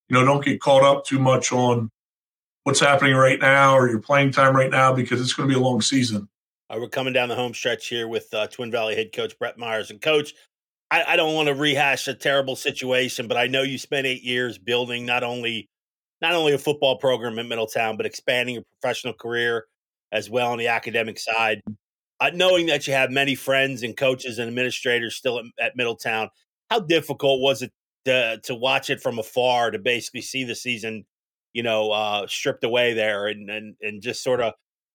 you 0.08 0.14
know, 0.14 0.24
don't 0.24 0.46
get 0.46 0.62
caught 0.62 0.84
up 0.84 1.06
too 1.06 1.20
much 1.20 1.52
on 1.52 1.92
what's 2.64 2.80
happening 2.80 3.16
right 3.16 3.40
now 3.40 3.78
or 3.78 3.90
your 3.90 4.00
playing 4.00 4.32
time 4.32 4.56
right 4.56 4.72
now 4.72 4.94
because 4.94 5.22
it's 5.22 5.34
going 5.34 5.48
to 5.48 5.54
be 5.54 5.60
a 5.60 5.64
long 5.64 5.82
season. 5.82 6.28
Uh, 6.70 6.78
we're 6.80 6.88
coming 6.88 7.14
down 7.14 7.30
the 7.30 7.36
home 7.36 7.54
stretch 7.54 7.88
here 7.88 8.08
with 8.08 8.34
uh, 8.34 8.48
Twin 8.48 8.72
Valley 8.72 8.96
head 8.96 9.12
coach 9.14 9.38
Brett 9.38 9.58
Myers. 9.58 9.92
And 9.92 10.02
coach, 10.02 10.34
I, 10.90 11.04
I 11.10 11.16
don't 11.16 11.34
want 11.34 11.48
to 11.48 11.56
rehash 11.56 12.08
a 12.08 12.14
terrible 12.14 12.56
situation, 12.56 13.28
but 13.28 13.38
I 13.38 13.48
know 13.48 13.64
you 13.64 13.78
spent 13.78 14.08
eight 14.08 14.24
years 14.24 14.58
building 14.58 15.06
not 15.06 15.24
only 15.24 15.70
not 16.22 16.36
only 16.36 16.54
a 16.54 16.58
football 16.58 16.98
program 16.98 17.38
in 17.38 17.50
Middletown, 17.50 17.98
but 17.98 18.06
expanding 18.06 18.56
your 18.56 18.64
professional 18.80 19.14
career 19.14 19.66
as 20.14 20.30
well 20.30 20.52
on 20.52 20.58
the 20.58 20.68
academic 20.68 21.20
side. 21.20 21.62
Uh, 22.22 22.32
knowing 22.34 22.68
that 22.68 22.88
you 22.88 22.94
have 22.94 23.12
many 23.12 23.36
friends 23.36 23.84
and 23.84 23.98
coaches 23.98 24.40
and 24.40 24.48
administrators 24.48 25.16
still 25.16 25.40
at, 25.40 25.46
at 25.60 25.76
Middletown, 25.76 26.30
how 26.70 26.80
difficult 26.80 27.42
was 27.42 27.62
it 27.62 27.74
to 28.06 28.40
to 28.44 28.56
watch 28.56 28.90
it 28.90 29.02
from 29.02 29.20
afar 29.20 29.72
to 29.72 29.80
basically 29.80 30.22
see 30.22 30.44
the 30.44 30.56
season, 30.56 31.06
you 31.54 31.64
know, 31.64 31.92
uh, 31.92 32.28
stripped 32.28 32.64
away 32.64 32.94
there 32.94 33.28
and 33.28 33.50
and 33.50 33.76
and 33.82 34.02
just 34.02 34.24
sort 34.24 34.42
of 34.42 34.54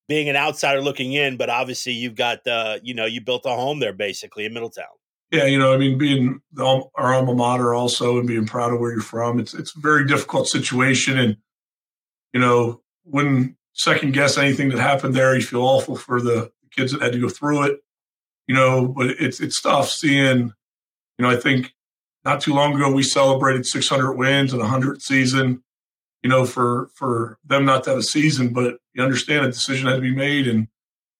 being 0.08 0.28
an 0.28 0.36
outsider 0.36 0.80
looking 0.80 1.12
in, 1.12 1.36
but 1.36 1.50
obviously 1.50 1.92
you've 1.92 2.14
got 2.14 2.42
the, 2.44 2.80
you 2.82 2.94
know, 2.94 3.04
you 3.04 3.20
built 3.20 3.42
a 3.44 3.50
home 3.50 3.78
there 3.78 3.92
basically 3.92 4.46
in 4.46 4.54
Middletown. 4.54 4.86
Yeah, 5.30 5.44
you 5.44 5.58
know, 5.58 5.74
I 5.74 5.76
mean, 5.76 5.98
being 5.98 6.40
our 6.58 7.14
alma 7.14 7.34
mater 7.34 7.74
also 7.74 8.18
and 8.18 8.26
being 8.26 8.46
proud 8.46 8.72
of 8.72 8.80
where 8.80 8.92
you're 8.92 9.02
from, 9.02 9.38
it's 9.38 9.52
it's 9.52 9.76
a 9.76 9.80
very 9.80 10.06
difficult 10.06 10.48
situation, 10.48 11.18
and 11.18 11.36
you 12.32 12.40
know, 12.40 12.80
wouldn't 13.04 13.54
second 13.74 14.14
guess 14.14 14.38
anything 14.38 14.70
that 14.70 14.78
happened 14.78 15.14
there. 15.14 15.34
You 15.34 15.42
feel 15.42 15.62
awful 15.62 15.96
for 15.96 16.22
the 16.22 16.50
kids 16.74 16.92
that 16.92 17.02
had 17.02 17.12
to 17.12 17.20
go 17.20 17.28
through 17.28 17.64
it, 17.64 17.80
you 18.46 18.54
know, 18.54 18.88
but 18.88 19.10
it's 19.10 19.38
it's 19.38 19.60
tough 19.60 19.90
seeing. 19.90 20.54
You 21.18 21.26
know, 21.26 21.30
I 21.30 21.36
think 21.36 21.74
not 22.24 22.40
too 22.40 22.54
long 22.54 22.74
ago 22.74 22.90
we 22.90 23.02
celebrated 23.02 23.66
600 23.66 24.14
wins 24.14 24.52
and 24.54 24.62
100 24.62 25.02
season 25.02 25.62
you 26.22 26.30
know, 26.30 26.44
for 26.44 26.90
for 26.94 27.38
them 27.44 27.64
not 27.64 27.84
to 27.84 27.90
have 27.90 27.98
a 27.98 28.02
season, 28.02 28.52
but 28.52 28.78
you 28.94 29.02
understand 29.02 29.46
a 29.46 29.48
decision 29.50 29.88
had 29.88 29.96
to 29.96 30.00
be 30.00 30.14
made, 30.14 30.46
and 30.48 30.68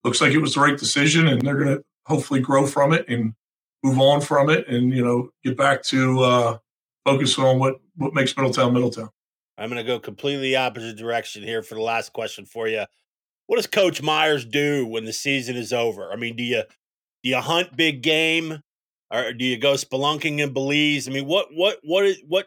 looks 0.04 0.20
like 0.20 0.32
it 0.32 0.38
was 0.38 0.54
the 0.54 0.60
right 0.60 0.78
decision, 0.78 1.26
and 1.28 1.42
they're 1.42 1.62
going 1.62 1.76
to 1.76 1.84
hopefully 2.06 2.40
grow 2.40 2.66
from 2.66 2.92
it 2.92 3.08
and 3.08 3.34
move 3.82 4.00
on 4.00 4.20
from 4.20 4.50
it, 4.50 4.66
and 4.68 4.92
you 4.92 5.04
know, 5.04 5.30
get 5.44 5.56
back 5.56 5.82
to 5.84 6.20
uh, 6.20 6.58
focus 7.04 7.38
on 7.38 7.58
what 7.58 7.76
what 7.96 8.14
makes 8.14 8.36
Middletown 8.36 8.72
Middletown. 8.72 9.10
I'm 9.56 9.70
going 9.70 9.84
to 9.84 9.92
go 9.92 9.98
completely 9.98 10.54
opposite 10.54 10.96
direction 10.96 11.42
here 11.42 11.62
for 11.62 11.74
the 11.74 11.82
last 11.82 12.12
question 12.12 12.46
for 12.46 12.68
you. 12.68 12.84
What 13.46 13.56
does 13.56 13.66
Coach 13.66 14.00
Myers 14.00 14.44
do 14.44 14.86
when 14.86 15.04
the 15.04 15.12
season 15.12 15.56
is 15.56 15.72
over? 15.72 16.12
I 16.12 16.16
mean, 16.16 16.36
do 16.36 16.44
you 16.44 16.62
do 17.22 17.30
you 17.30 17.38
hunt 17.38 17.76
big 17.76 18.02
game, 18.02 18.62
or 19.10 19.32
do 19.32 19.44
you 19.44 19.58
go 19.58 19.74
spelunking 19.74 20.38
in 20.38 20.52
Belize? 20.52 21.08
I 21.08 21.12
mean, 21.12 21.26
what 21.26 21.48
what 21.52 21.78
what 21.82 22.14
what 22.26 22.46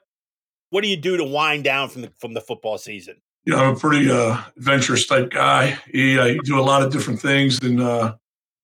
what 0.71 0.81
do 0.81 0.89
you 0.89 0.97
do 0.97 1.17
to 1.17 1.23
wind 1.23 1.63
down 1.63 1.89
from 1.89 2.01
the 2.01 2.11
from 2.17 2.33
the 2.33 2.41
football 2.41 2.79
season? 2.79 3.21
Yeah, 3.45 3.57
I'm 3.57 3.75
a 3.75 3.79
pretty 3.79 4.09
uh, 4.09 4.41
adventurous 4.57 5.05
type 5.05 5.29
guy. 5.29 5.77
Yeah, 5.93 6.23
I 6.23 6.37
do 6.43 6.59
a 6.59 6.61
lot 6.61 6.81
of 6.81 6.91
different 6.91 7.21
things, 7.21 7.59
and 7.61 7.79
uh, 7.79 8.15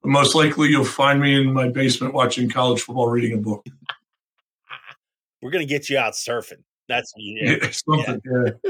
most 0.04 0.36
likely 0.36 0.70
you'll 0.70 0.86
find 0.86 1.20
me 1.20 1.40
in 1.40 1.54
my 1.54 1.70
basement 1.70 2.14
watching 2.14 2.50
college 2.50 2.82
football, 2.82 3.10
reading 3.10 3.38
a 3.38 3.42
book. 3.42 3.66
We're 5.42 5.52
gonna 5.52 5.66
get 5.66 5.90
you 5.90 5.98
out 5.98 6.14
surfing. 6.14 6.64
That's 6.88 7.14
yeah, 7.18 7.58
yeah 7.62 7.72
something. 7.72 8.22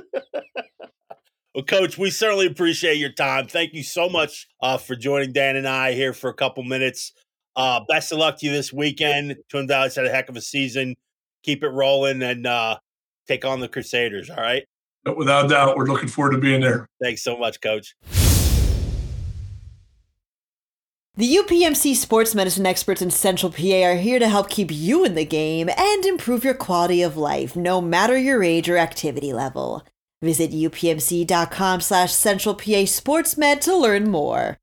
Yeah. 1.55 1.63
well, 1.63 1.65
Coach, 1.65 1.97
we 1.97 2.09
certainly 2.09 2.45
appreciate 2.45 2.97
your 2.97 3.11
time. 3.11 3.47
Thank 3.47 3.73
you 3.73 3.83
so 3.83 4.09
much 4.09 4.47
uh, 4.61 4.77
for 4.77 4.95
joining 4.95 5.31
Dan 5.33 5.55
and 5.55 5.67
I 5.67 5.93
here 5.93 6.13
for 6.13 6.29
a 6.29 6.33
couple 6.33 6.63
minutes. 6.63 7.13
Uh, 7.55 7.81
best 7.87 8.11
of 8.11 8.19
luck 8.19 8.37
to 8.39 8.45
you 8.45 8.51
this 8.51 8.71
weekend. 8.71 9.35
Twin 9.49 9.67
Valley's 9.67 9.95
had 9.95 10.05
a 10.05 10.09
heck 10.09 10.29
of 10.29 10.35
a 10.35 10.41
season. 10.41 10.95
Keep 11.43 11.63
it 11.63 11.69
rolling, 11.69 12.21
and 12.21 12.45
uh, 12.45 12.77
take 13.27 13.45
on 13.45 13.59
the 13.59 13.67
Crusaders. 13.67 14.29
All 14.29 14.37
right. 14.37 14.63
Without 15.15 15.49
doubt, 15.49 15.77
we're 15.77 15.85
looking 15.85 16.09
forward 16.09 16.31
to 16.31 16.37
being 16.37 16.61
there. 16.61 16.87
Thanks 17.01 17.23
so 17.23 17.37
much, 17.37 17.61
Coach. 17.61 17.95
The 21.15 21.37
UPMC 21.37 21.95
sports 21.95 22.35
medicine 22.35 22.67
experts 22.67 23.01
in 23.01 23.09
Central 23.09 23.51
PA 23.51 23.81
are 23.83 23.95
here 23.95 24.19
to 24.19 24.29
help 24.29 24.49
keep 24.49 24.69
you 24.71 25.03
in 25.03 25.15
the 25.15 25.25
game 25.25 25.67
and 25.75 26.05
improve 26.05 26.43
your 26.43 26.53
quality 26.53 27.01
of 27.01 27.17
life, 27.17 27.55
no 27.55 27.81
matter 27.81 28.15
your 28.15 28.43
age 28.43 28.69
or 28.69 28.77
activity 28.77 29.33
level. 29.33 29.83
Visit 30.21 30.51
upmc.com 30.51 31.81
slash 31.81 32.13
central 32.13 32.53
PA 32.53 32.85
sportsmed 32.85 33.61
to 33.61 33.75
learn 33.75 34.09
more. 34.11 34.57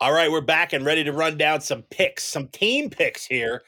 All 0.00 0.12
right, 0.12 0.30
we're 0.30 0.42
back 0.42 0.74
and 0.74 0.84
ready 0.84 1.02
to 1.04 1.12
run 1.12 1.38
down 1.38 1.60
some 1.62 1.82
picks, 1.82 2.24
some 2.24 2.48
team 2.48 2.90
picks 2.90 3.24
here 3.24 3.62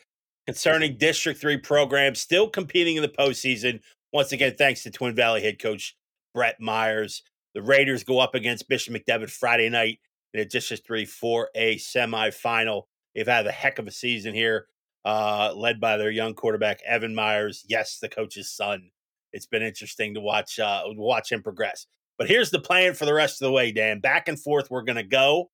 concerning 0.47 0.97
District 0.97 1.41
3 1.41 1.59
programs 1.59 2.21
still 2.21 2.49
competing 2.49 2.97
in 2.97 3.03
the 3.03 3.09
postseason. 3.09 3.81
Once 4.13 4.33
again, 4.33 4.55
thanks 4.57 4.83
to 4.83 4.91
Twin 4.91 5.15
Valley 5.15 5.43
head 5.43 5.59
coach 5.59 5.97
Brett 6.35 6.61
Myers. 6.61 7.23
The 7.55 7.63
Raiders 7.63 8.05
go 8.05 8.19
up 8.19 8.35
against 8.35 8.69
Bishop 8.69 8.95
McDevitt 8.95 9.31
Friday 9.31 9.69
night 9.69 9.99
in 10.35 10.41
a 10.41 10.45
District 10.45 10.87
3 10.87 11.05
for 11.05 11.49
a 11.55 11.77
semifinal. 11.77 12.85
They've 13.15 13.27
had 13.27 13.47
a 13.47 13.53
heck 13.53 13.79
of 13.79 13.87
a 13.87 13.93
season 13.93 14.35
here, 14.35 14.67
uh, 15.05 15.53
led 15.55 15.81
by 15.81 15.97
their 15.97 16.11
young 16.11 16.35
quarterback, 16.35 16.81
Evan 16.87 17.15
Myers. 17.15 17.65
Yes, 17.69 17.99
the 18.01 18.09
coach's 18.09 18.51
son. 18.51 18.91
It's 19.33 19.47
been 19.47 19.63
interesting 19.63 20.15
to 20.15 20.21
watch 20.21 20.59
uh, 20.59 20.83
watch 20.89 21.31
him 21.31 21.43
progress. 21.43 21.87
But 22.19 22.29
here's 22.29 22.51
the 22.51 22.61
plan 22.61 22.95
for 22.95 23.07
the 23.07 23.15
rest 23.15 23.41
of 23.41 23.47
the 23.47 23.53
way, 23.53 23.73
Dan. 23.73 24.01
Back 24.01 24.29
and 24.29 24.39
forth, 24.39 24.71
we're 24.71 24.83
going 24.83 24.97
to 24.97 25.03
go. 25.03 25.51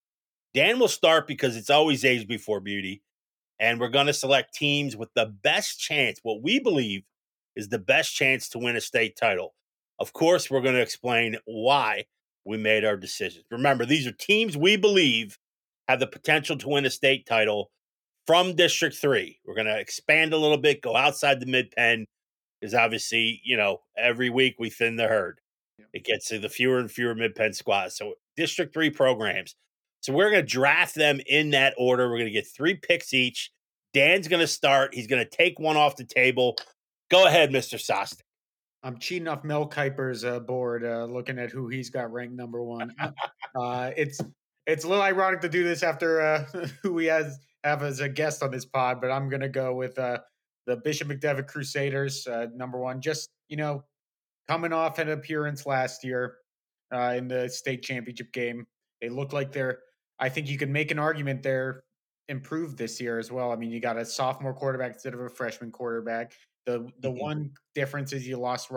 Dan 0.54 0.78
will 0.78 0.88
start 0.88 1.26
because 1.26 1.56
it's 1.56 1.70
always 1.70 2.04
age 2.04 2.26
before 2.26 2.60
beauty 2.60 3.02
and 3.58 3.80
we're 3.80 3.88
going 3.88 4.06
to 4.06 4.12
select 4.12 4.54
teams 4.54 4.96
with 4.96 5.08
the 5.14 5.26
best 5.26 5.80
chance, 5.80 6.20
what 6.22 6.42
we 6.42 6.58
believe 6.58 7.02
is 7.54 7.68
the 7.68 7.78
best 7.78 8.14
chance 8.14 8.48
to 8.50 8.58
win 8.58 8.76
a 8.76 8.80
state 8.80 9.16
title. 9.16 9.54
Of 9.98 10.12
course, 10.12 10.50
we're 10.50 10.60
going 10.60 10.74
to 10.74 10.82
explain 10.82 11.36
why 11.46 12.04
we 12.44 12.58
made 12.58 12.84
our 12.84 12.96
decisions. 12.96 13.44
Remember, 13.50 13.86
these 13.86 14.06
are 14.06 14.12
teams 14.12 14.56
we 14.56 14.76
believe 14.76 15.38
have 15.88 16.00
the 16.00 16.06
potential 16.06 16.56
to 16.58 16.68
win 16.68 16.84
a 16.84 16.90
state 16.90 17.26
title 17.26 17.70
from 18.26 18.54
District 18.54 18.94
3. 18.94 19.38
We're 19.46 19.54
going 19.54 19.66
to 19.66 19.78
expand 19.78 20.32
a 20.32 20.38
little 20.38 20.58
bit, 20.58 20.82
go 20.82 20.96
outside 20.96 21.40
the 21.40 21.46
mid 21.46 21.70
pen, 21.70 22.06
because 22.60 22.74
obviously, 22.74 23.40
you 23.44 23.56
know, 23.56 23.80
every 23.96 24.30
week 24.30 24.56
we 24.58 24.68
thin 24.68 24.96
the 24.96 25.06
herd. 25.06 25.40
It 25.92 26.04
gets 26.04 26.28
to 26.28 26.38
the 26.38 26.48
fewer 26.48 26.78
and 26.78 26.90
fewer 26.90 27.14
mid 27.14 27.34
pen 27.34 27.52
squads. 27.52 27.96
So, 27.96 28.14
District 28.36 28.74
3 28.74 28.90
programs 28.90 29.54
so 30.06 30.12
we're 30.12 30.30
going 30.30 30.46
to 30.46 30.48
draft 30.48 30.94
them 30.94 31.20
in 31.26 31.50
that 31.50 31.74
order. 31.76 32.08
We're 32.08 32.18
going 32.18 32.26
to 32.26 32.30
get 32.30 32.46
three 32.46 32.74
picks 32.74 33.12
each. 33.12 33.50
Dan's 33.92 34.28
going 34.28 34.38
to 34.38 34.46
start. 34.46 34.94
He's 34.94 35.08
going 35.08 35.24
to 35.24 35.28
take 35.28 35.58
one 35.58 35.76
off 35.76 35.96
the 35.96 36.04
table. 36.04 36.56
Go 37.10 37.26
ahead, 37.26 37.50
Mr. 37.50 37.74
Sostek. 37.74 38.20
I'm 38.84 39.00
cheating 39.00 39.26
off 39.26 39.42
Mel 39.42 39.68
Kiper's 39.68 40.24
uh, 40.24 40.38
board, 40.38 40.84
uh, 40.84 41.06
looking 41.06 41.40
at 41.40 41.50
who 41.50 41.66
he's 41.66 41.90
got 41.90 42.12
ranked 42.12 42.36
number 42.36 42.62
one. 42.62 42.94
uh, 43.56 43.90
it's 43.96 44.20
it's 44.68 44.84
a 44.84 44.88
little 44.88 45.02
ironic 45.02 45.40
to 45.40 45.48
do 45.48 45.64
this 45.64 45.82
after 45.82 46.20
uh, 46.20 46.44
who 46.84 46.98
he 46.98 47.06
has 47.06 47.40
have 47.64 47.82
as 47.82 47.98
a 47.98 48.08
guest 48.08 48.44
on 48.44 48.52
this 48.52 48.64
pod, 48.64 49.00
but 49.00 49.10
I'm 49.10 49.28
going 49.28 49.42
to 49.42 49.48
go 49.48 49.74
with 49.74 49.98
uh, 49.98 50.18
the 50.68 50.76
Bishop 50.76 51.08
McDevitt 51.08 51.48
Crusaders, 51.48 52.28
uh, 52.28 52.46
number 52.54 52.78
one. 52.78 53.00
Just 53.00 53.30
you 53.48 53.56
know, 53.56 53.82
coming 54.46 54.72
off 54.72 55.00
an 55.00 55.08
appearance 55.08 55.66
last 55.66 56.04
year 56.04 56.36
in 56.92 57.26
the 57.26 57.48
state 57.48 57.82
championship 57.82 58.32
game, 58.32 58.68
they 59.02 59.08
look 59.08 59.32
like 59.32 59.50
they're 59.50 59.80
I 60.18 60.28
think 60.28 60.48
you 60.48 60.58
can 60.58 60.72
make 60.72 60.90
an 60.90 60.98
argument 60.98 61.42
they're 61.42 61.84
improved 62.28 62.76
this 62.76 63.00
year 63.00 63.18
as 63.18 63.30
well. 63.30 63.52
I 63.52 63.56
mean, 63.56 63.70
you 63.70 63.80
got 63.80 63.96
a 63.96 64.04
sophomore 64.04 64.54
quarterback 64.54 64.94
instead 64.94 65.14
of 65.14 65.20
a 65.20 65.28
freshman 65.28 65.70
quarterback. 65.70 66.32
The 66.64 66.90
the 67.00 67.08
mm-hmm. 67.08 67.18
one 67.18 67.50
difference 67.74 68.12
is 68.12 68.26
you 68.26 68.36
lost 68.36 68.70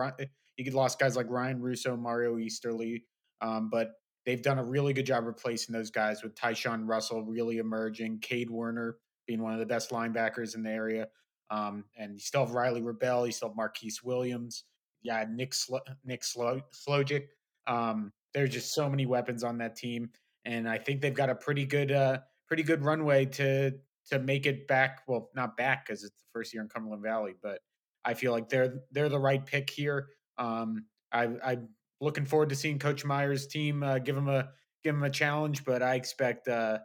you 0.58 0.72
lost 0.72 1.00
guys 1.00 1.16
like 1.16 1.30
Ryan 1.30 1.62
Russo, 1.62 1.96
Mario 1.96 2.38
Easterly, 2.38 3.06
um, 3.42 3.70
but 3.70 3.94
they've 4.26 4.42
done 4.42 4.60
a 4.60 4.64
really 4.64 4.94
good 4.94 5.06
job 5.06 5.26
replacing 5.26 5.74
those 5.74 5.90
guys 5.90 6.22
with 6.22 6.36
Tyshawn 6.36 6.88
Russell 6.88 7.24
really 7.24 7.58
emerging, 7.58 8.20
Cade 8.20 8.50
Werner 8.50 8.98
being 9.26 9.42
one 9.42 9.54
of 9.54 9.60
the 9.60 9.66
best 9.66 9.92
linebackers 9.92 10.56
in 10.56 10.64
the 10.64 10.70
area, 10.70 11.08
um, 11.50 11.86
and 11.98 12.14
you 12.14 12.20
still 12.20 12.46
have 12.46 12.54
Riley 12.54 12.82
Rebel, 12.82 13.26
you 13.26 13.32
still 13.32 13.50
have 13.50 13.56
Marquise 13.56 14.04
Williams, 14.04 14.66
yeah, 15.02 15.26
Nick 15.30 15.54
Slo- 15.54 15.80
Nick 16.04 16.24
Slo- 16.24 16.62
Slojic. 16.74 17.28
Um, 17.68 18.12
there's 18.34 18.52
just 18.52 18.74
so 18.74 18.90
many 18.90 19.06
weapons 19.06 19.44
on 19.44 19.58
that 19.60 19.76
team 19.76 20.10
and 20.50 20.68
I 20.68 20.80
think 20.80 21.02
they've 21.02 21.14
got 21.14 21.30
a 21.30 21.36
pretty 21.36 21.66
good 21.66 21.92
uh, 21.92 22.20
pretty 22.48 22.64
good 22.64 22.84
runway 22.84 23.26
to 23.26 23.72
to 24.10 24.20
make 24.20 24.48
it 24.48 24.68
back. 24.68 25.02
Well, 25.08 25.30
not 25.36 25.56
back 25.56 25.86
because 25.86 26.04
it's 26.04 26.18
the 26.18 26.28
first 26.34 26.54
year 26.54 26.64
in 26.64 26.70
Cumberland 26.70 27.04
Valley, 27.04 27.36
but 27.42 27.60
I 28.04 28.16
feel 28.16 28.32
like 28.32 28.50
they're 28.50 28.82
they're 28.92 29.10
the 29.10 29.20
right 29.20 29.46
pick 29.46 29.70
here. 29.70 30.08
Um, 30.40 30.86
I, 31.12 31.30
I'm 31.44 31.70
looking 32.02 32.26
forward 32.26 32.50
to 32.50 32.56
seeing 32.56 32.80
Coach 32.80 33.06
Myers' 33.06 33.46
team 33.46 33.84
uh, 33.84 34.00
give 34.00 34.18
him 34.18 34.28
a 34.28 34.50
give 34.84 34.96
him 34.96 35.04
a 35.04 35.10
challenge, 35.10 35.64
but 35.66 35.84
I 35.84 35.96
expect 35.96 36.48
uh, 36.48 36.80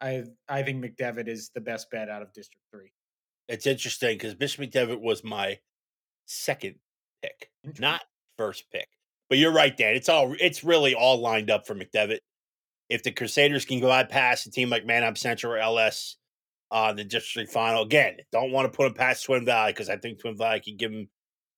I 0.00 0.24
I 0.48 0.62
think 0.62 0.84
McDevitt 0.84 1.26
is 1.26 1.50
the 1.52 1.60
best 1.60 1.90
bet 1.90 2.08
out 2.08 2.22
of 2.22 2.32
District 2.32 2.64
Three. 2.70 2.92
It's 3.48 3.66
interesting 3.66 4.16
because 4.16 4.34
Bishop 4.34 4.64
McDevitt 4.64 5.00
was 5.00 5.24
my 5.24 5.58
second 6.26 6.76
pick, 7.22 7.50
not 7.80 8.02
first 8.36 8.70
pick. 8.70 8.88
But 9.28 9.38
you're 9.38 9.52
right, 9.52 9.76
Dan. 9.76 9.96
It's 9.96 10.08
all 10.08 10.36
it's 10.38 10.62
really 10.62 10.94
all 10.94 11.18
lined 11.18 11.50
up 11.50 11.66
for 11.66 11.74
McDevitt. 11.74 12.20
If 12.88 13.02
the 13.02 13.12
Crusaders 13.12 13.64
can 13.64 13.80
go 13.80 13.90
out 13.90 14.08
past 14.08 14.46
a 14.46 14.50
team 14.50 14.70
like 14.70 14.86
Manheim 14.86 15.16
Central 15.16 15.52
or 15.52 15.58
LS, 15.58 16.16
uh, 16.70 16.92
the 16.92 17.04
district 17.04 17.50
final 17.50 17.82
again, 17.82 18.16
don't 18.32 18.52
want 18.52 18.70
to 18.70 18.76
put 18.76 18.84
them 18.84 18.94
past 18.94 19.24
Twin 19.24 19.44
Valley 19.44 19.72
because 19.72 19.88
I 19.88 19.96
think 19.96 20.20
Twin 20.20 20.36
Valley 20.36 20.60
can 20.60 20.76
give 20.76 20.92
them 20.92 21.08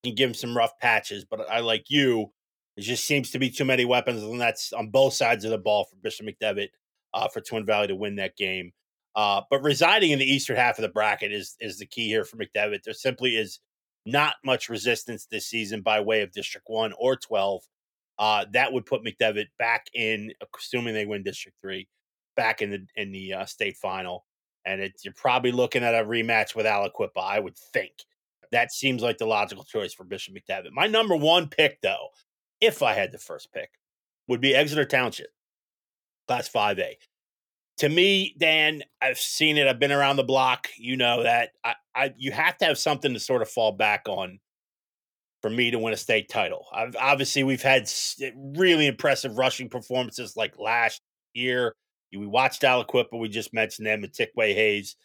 can 0.04 0.14
give 0.14 0.30
them 0.30 0.34
some 0.34 0.56
rough 0.56 0.78
patches. 0.78 1.24
But 1.24 1.50
I 1.50 1.60
like 1.60 1.86
you. 1.88 2.32
It 2.76 2.82
just 2.82 3.04
seems 3.04 3.30
to 3.30 3.38
be 3.38 3.50
too 3.50 3.64
many 3.64 3.84
weapons, 3.84 4.22
and 4.22 4.40
that's 4.40 4.72
on 4.72 4.90
both 4.90 5.14
sides 5.14 5.44
of 5.44 5.50
the 5.50 5.58
ball 5.58 5.84
for 5.84 5.96
Bishop 5.96 6.26
McDevitt 6.26 6.68
uh, 7.12 7.28
for 7.28 7.40
Twin 7.40 7.66
Valley 7.66 7.88
to 7.88 7.96
win 7.96 8.16
that 8.16 8.36
game. 8.36 8.72
Uh, 9.16 9.42
but 9.50 9.62
residing 9.62 10.12
in 10.12 10.18
the 10.18 10.24
eastern 10.24 10.56
half 10.56 10.78
of 10.78 10.82
the 10.82 10.88
bracket 10.88 11.32
is 11.32 11.56
is 11.60 11.78
the 11.78 11.86
key 11.86 12.06
here 12.06 12.24
for 12.24 12.36
McDevitt. 12.36 12.84
There 12.84 12.94
simply 12.94 13.36
is 13.36 13.60
not 14.06 14.36
much 14.44 14.68
resistance 14.68 15.26
this 15.26 15.46
season 15.46 15.82
by 15.82 16.00
way 16.00 16.22
of 16.22 16.32
District 16.32 16.66
One 16.68 16.92
or 16.98 17.16
Twelve. 17.16 17.62
Uh, 18.20 18.44
that 18.52 18.72
would 18.72 18.86
put 18.86 19.02
McDevitt 19.02 19.46
back 19.58 19.86
in, 19.94 20.32
assuming 20.56 20.94
they 20.94 21.06
win 21.06 21.24
District 21.24 21.56
Three, 21.60 21.88
back 22.36 22.62
in 22.62 22.70
the 22.70 22.86
in 22.94 23.10
the 23.10 23.32
uh, 23.34 23.44
state 23.46 23.76
final, 23.76 24.26
and 24.64 24.80
it, 24.80 24.92
you're 25.02 25.14
probably 25.14 25.50
looking 25.50 25.82
at 25.82 25.94
a 25.94 26.04
rematch 26.04 26.54
with 26.54 26.66
Aliquippa. 26.66 27.20
I 27.20 27.40
would 27.40 27.56
think 27.56 27.92
that 28.52 28.72
seems 28.72 29.02
like 29.02 29.18
the 29.18 29.26
logical 29.26 29.64
choice 29.64 29.92
for 29.92 30.04
Bishop 30.04 30.34
McDevitt. 30.34 30.72
My 30.72 30.86
number 30.86 31.16
one 31.16 31.48
pick, 31.48 31.80
though, 31.82 32.08
if 32.60 32.82
I 32.82 32.94
had 32.94 33.10
the 33.10 33.18
first 33.18 33.52
pick, 33.52 33.70
would 34.28 34.40
be 34.40 34.54
Exeter 34.54 34.84
Township, 34.84 35.30
Class 36.28 36.46
Five 36.46 36.78
A 36.78 36.98
to 37.80 37.88
me, 37.88 38.36
Dan, 38.36 38.82
I've 39.00 39.18
seen 39.18 39.56
it. 39.56 39.66
I've 39.66 39.78
been 39.78 39.90
around 39.90 40.16
the 40.16 40.22
block. 40.22 40.68
You 40.76 40.98
know 40.98 41.22
that 41.22 41.52
I, 41.64 41.74
I 41.94 42.12
you 42.18 42.30
have 42.30 42.58
to 42.58 42.66
have 42.66 42.76
something 42.76 43.14
to 43.14 43.20
sort 43.20 43.40
of 43.40 43.48
fall 43.48 43.72
back 43.72 44.02
on 44.06 44.38
for 45.42 45.50
me 45.50 45.70
to 45.70 45.78
win 45.78 45.92
a 45.92 45.96
state 45.96 46.28
title. 46.28 46.66
I've, 46.72 46.96
obviously, 46.96 47.44
we've 47.44 47.62
had 47.62 47.90
really 48.56 48.86
impressive 48.86 49.38
rushing 49.38 49.68
performances 49.68 50.36
like 50.36 50.58
last 50.58 51.00
year. 51.34 51.74
We 52.12 52.26
watched 52.26 52.62
Aliquippa. 52.62 53.18
We 53.18 53.28
just 53.28 53.54
mentioned 53.54 53.86
them 53.86 54.02
and 54.02 54.12
Tiqwai 54.12 54.54
Hayes, 54.54 54.96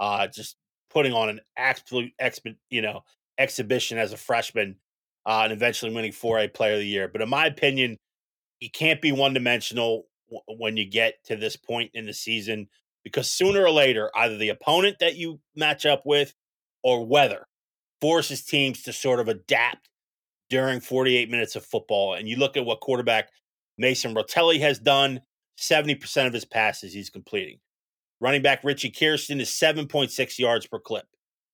uh, 0.00 0.26
just 0.26 0.56
putting 0.90 1.12
on 1.12 1.28
an 1.28 1.40
absolute 1.56 2.12
exp- 2.20 2.56
you 2.70 2.82
know 2.82 3.02
exhibition 3.38 3.98
as 3.98 4.12
a 4.12 4.16
freshman, 4.16 4.76
uh, 5.26 5.42
and 5.44 5.52
eventually 5.52 5.94
winning 5.94 6.12
4A 6.12 6.54
Player 6.54 6.74
of 6.74 6.80
the 6.80 6.86
Year. 6.86 7.08
But 7.08 7.22
in 7.22 7.28
my 7.28 7.46
opinion, 7.46 7.98
you 8.60 8.70
can't 8.70 9.02
be 9.02 9.12
one 9.12 9.34
dimensional 9.34 10.04
when 10.48 10.76
you 10.76 10.88
get 10.88 11.14
to 11.26 11.36
this 11.36 11.56
point 11.56 11.90
in 11.94 12.06
the 12.06 12.14
season 12.14 12.68
because 13.04 13.30
sooner 13.30 13.62
or 13.62 13.70
later, 13.70 14.10
either 14.16 14.38
the 14.38 14.48
opponent 14.48 14.96
that 15.00 15.16
you 15.16 15.40
match 15.54 15.84
up 15.84 16.02
with 16.06 16.34
or 16.82 17.06
weather 17.06 17.46
forces 18.04 18.44
teams 18.44 18.82
to 18.82 18.92
sort 18.92 19.18
of 19.18 19.28
adapt 19.28 19.88
during 20.50 20.78
48 20.78 21.30
minutes 21.30 21.56
of 21.56 21.64
football. 21.64 22.12
And 22.12 22.28
you 22.28 22.36
look 22.36 22.54
at 22.54 22.66
what 22.66 22.82
quarterback 22.82 23.30
Mason 23.78 24.14
Rotelli 24.14 24.60
has 24.60 24.78
done 24.78 25.22
70% 25.58 26.26
of 26.26 26.34
his 26.34 26.44
passes 26.44 26.92
he's 26.92 27.08
completing. 27.08 27.60
Running 28.20 28.42
back 28.42 28.62
Richie 28.62 28.90
Kirsten 28.90 29.40
is 29.40 29.48
7.6 29.48 30.38
yards 30.38 30.66
per 30.66 30.78
clip 30.78 31.06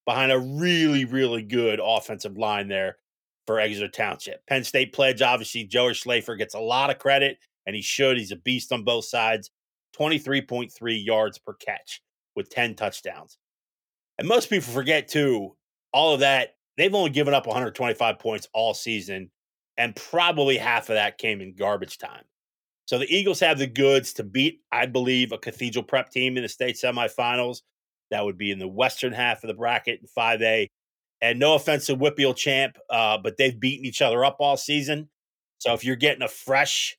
behind 0.04 0.32
a 0.32 0.40
really, 0.40 1.04
really 1.04 1.44
good 1.44 1.78
offensive 1.80 2.36
line 2.36 2.66
there 2.66 2.96
for 3.46 3.60
Exeter 3.60 3.86
Township. 3.86 4.44
Penn 4.48 4.64
State 4.64 4.92
pledge, 4.92 5.22
obviously, 5.22 5.62
Joey 5.62 5.92
Schlaffer 5.92 6.36
gets 6.36 6.54
a 6.54 6.58
lot 6.58 6.90
of 6.90 6.98
credit 6.98 7.38
and 7.64 7.76
he 7.76 7.82
should. 7.82 8.18
He's 8.18 8.32
a 8.32 8.36
beast 8.36 8.72
on 8.72 8.82
both 8.82 9.04
sides. 9.04 9.52
23.3 9.96 10.72
yards 11.06 11.38
per 11.38 11.54
catch 11.54 12.02
with 12.34 12.50
10 12.50 12.74
touchdowns. 12.74 13.38
And 14.18 14.26
most 14.26 14.50
people 14.50 14.72
forget, 14.72 15.06
too, 15.06 15.54
all 15.92 16.14
of 16.14 16.20
that. 16.20 16.54
They've 16.76 16.94
only 16.94 17.10
given 17.10 17.34
up 17.34 17.46
125 17.46 18.18
points 18.18 18.48
all 18.54 18.74
season, 18.74 19.30
and 19.76 19.94
probably 19.94 20.56
half 20.56 20.88
of 20.88 20.94
that 20.94 21.18
came 21.18 21.40
in 21.40 21.54
garbage 21.54 21.98
time. 21.98 22.24
So 22.86 22.98
the 22.98 23.14
Eagles 23.14 23.40
have 23.40 23.58
the 23.58 23.66
goods 23.66 24.14
to 24.14 24.24
beat, 24.24 24.62
I 24.72 24.86
believe, 24.86 25.32
a 25.32 25.38
Cathedral 25.38 25.84
Prep 25.84 26.10
team 26.10 26.36
in 26.36 26.42
the 26.42 26.48
state 26.48 26.76
semifinals. 26.76 27.62
That 28.10 28.24
would 28.24 28.36
be 28.36 28.50
in 28.50 28.58
the 28.58 28.66
western 28.66 29.12
half 29.12 29.44
of 29.44 29.48
the 29.48 29.54
bracket 29.54 30.00
in 30.00 30.08
5A. 30.08 30.66
And 31.22 31.38
no 31.38 31.54
offense 31.54 31.86
to 31.86 31.96
WPIAL 31.96 32.34
Champ, 32.34 32.78
uh, 32.88 33.18
but 33.18 33.36
they've 33.36 33.58
beaten 33.58 33.84
each 33.84 34.02
other 34.02 34.24
up 34.24 34.38
all 34.40 34.56
season. 34.56 35.08
So 35.58 35.74
if 35.74 35.84
you're 35.84 35.96
getting 35.96 36.22
a 36.22 36.28
fresh 36.28 36.98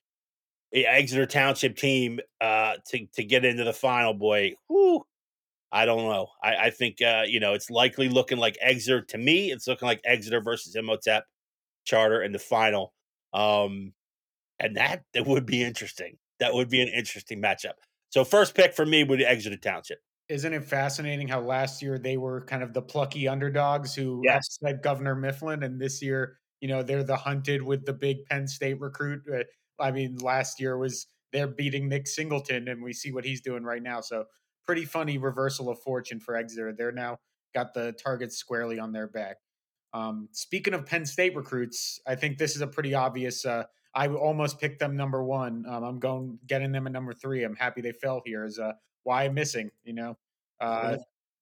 Exeter 0.72 1.26
Township 1.26 1.76
team 1.76 2.20
uh, 2.40 2.76
to 2.88 3.06
to 3.14 3.24
get 3.24 3.44
into 3.44 3.64
the 3.64 3.72
final, 3.72 4.14
boy, 4.14 4.54
whew, 4.68 5.04
I 5.72 5.86
don't 5.86 6.04
know. 6.04 6.28
I, 6.42 6.56
I 6.56 6.70
think 6.70 7.00
uh, 7.00 7.22
you 7.26 7.40
know 7.40 7.54
it's 7.54 7.70
likely 7.70 8.08
looking 8.08 8.38
like 8.38 8.58
Exeter 8.60 9.00
to 9.02 9.18
me. 9.18 9.50
It's 9.50 9.66
looking 9.66 9.86
like 9.86 10.00
Exeter 10.04 10.40
versus 10.40 10.76
Imhotep 10.76 11.24
Charter 11.84 12.22
in 12.22 12.32
the 12.32 12.38
final, 12.38 12.92
um, 13.32 13.94
and 14.60 14.76
that 14.76 15.02
that 15.14 15.26
would 15.26 15.46
be 15.46 15.62
interesting. 15.62 16.18
That 16.40 16.52
would 16.52 16.68
be 16.68 16.82
an 16.82 16.88
interesting 16.88 17.40
matchup. 17.40 17.74
So 18.10 18.24
first 18.24 18.54
pick 18.54 18.74
for 18.74 18.84
me 18.84 19.04
would 19.04 19.18
be 19.18 19.24
Exeter 19.24 19.56
Township. 19.56 19.98
Isn't 20.28 20.52
it 20.52 20.64
fascinating 20.64 21.28
how 21.28 21.40
last 21.40 21.82
year 21.82 21.98
they 21.98 22.16
were 22.16 22.44
kind 22.44 22.62
of 22.62 22.74
the 22.74 22.82
plucky 22.82 23.26
underdogs 23.26 23.94
who 23.94 24.20
yes. 24.24 24.58
upset 24.60 24.82
Governor 24.82 25.14
Mifflin, 25.14 25.62
and 25.62 25.80
this 25.80 26.02
year, 26.02 26.36
you 26.60 26.68
know, 26.68 26.82
they're 26.82 27.04
the 27.04 27.16
hunted 27.16 27.62
with 27.62 27.86
the 27.86 27.92
big 27.94 28.24
Penn 28.26 28.46
State 28.46 28.78
recruit. 28.80 29.22
Uh, 29.32 29.44
I 29.82 29.90
mean, 29.90 30.16
last 30.18 30.60
year 30.60 30.76
was 30.76 31.06
they're 31.32 31.48
beating 31.48 31.88
Nick 31.88 32.06
Singleton, 32.06 32.68
and 32.68 32.82
we 32.82 32.92
see 32.92 33.10
what 33.10 33.24
he's 33.24 33.40
doing 33.40 33.64
right 33.64 33.82
now. 33.82 34.02
So 34.02 34.26
pretty 34.66 34.84
funny 34.84 35.18
reversal 35.18 35.68
of 35.68 35.78
fortune 35.80 36.20
for 36.20 36.36
Exeter. 36.36 36.72
They're 36.72 36.92
now 36.92 37.18
got 37.54 37.74
the 37.74 37.92
targets 37.92 38.36
squarely 38.36 38.78
on 38.78 38.92
their 38.92 39.06
back. 39.06 39.36
Um, 39.94 40.28
speaking 40.32 40.74
of 40.74 40.86
Penn 40.86 41.04
State 41.04 41.36
recruits, 41.36 42.00
I 42.06 42.14
think 42.14 42.38
this 42.38 42.56
is 42.56 42.62
a 42.62 42.66
pretty 42.66 42.94
obvious. 42.94 43.44
Uh, 43.44 43.64
I 43.94 44.08
almost 44.08 44.58
picked 44.58 44.78
them 44.78 44.96
number 44.96 45.22
one. 45.22 45.64
Um, 45.68 45.84
I'm 45.84 45.98
going 45.98 46.38
getting 46.46 46.72
them 46.72 46.86
at 46.86 46.92
number 46.92 47.12
three. 47.12 47.44
I'm 47.44 47.56
happy 47.56 47.82
they 47.82 47.92
fell 47.92 48.22
here. 48.24 48.44
Is 48.44 48.58
uh, 48.58 48.72
Wyomissing. 49.06 49.70
You 49.84 49.92
know, 49.92 50.18
uh, 50.60 50.96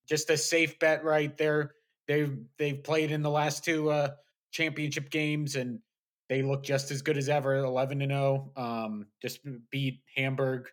just 0.09 0.31
a 0.31 0.37
safe 0.37 0.79
bet 0.81 1.05
right 1.05 1.37
there. 1.37 1.75
They've 2.09 2.37
they've 2.59 2.83
played 2.83 3.13
in 3.13 3.23
the 3.23 3.31
last 3.31 3.65
two 3.65 3.91
uh, 3.91 4.11
championship 4.51 5.11
games 5.11 5.55
and 5.55 5.79
they 6.29 6.43
look 6.43 6.63
just 6.63 6.93
as 6.93 7.03
good 7.03 7.17
as 7.17 7.29
ever, 7.29 7.57
11 7.57 8.03
and 8.03 8.13
0. 8.13 8.53
Um, 8.57 9.07
just 9.21 9.41
beat 9.71 10.01
Hamburg 10.17 10.69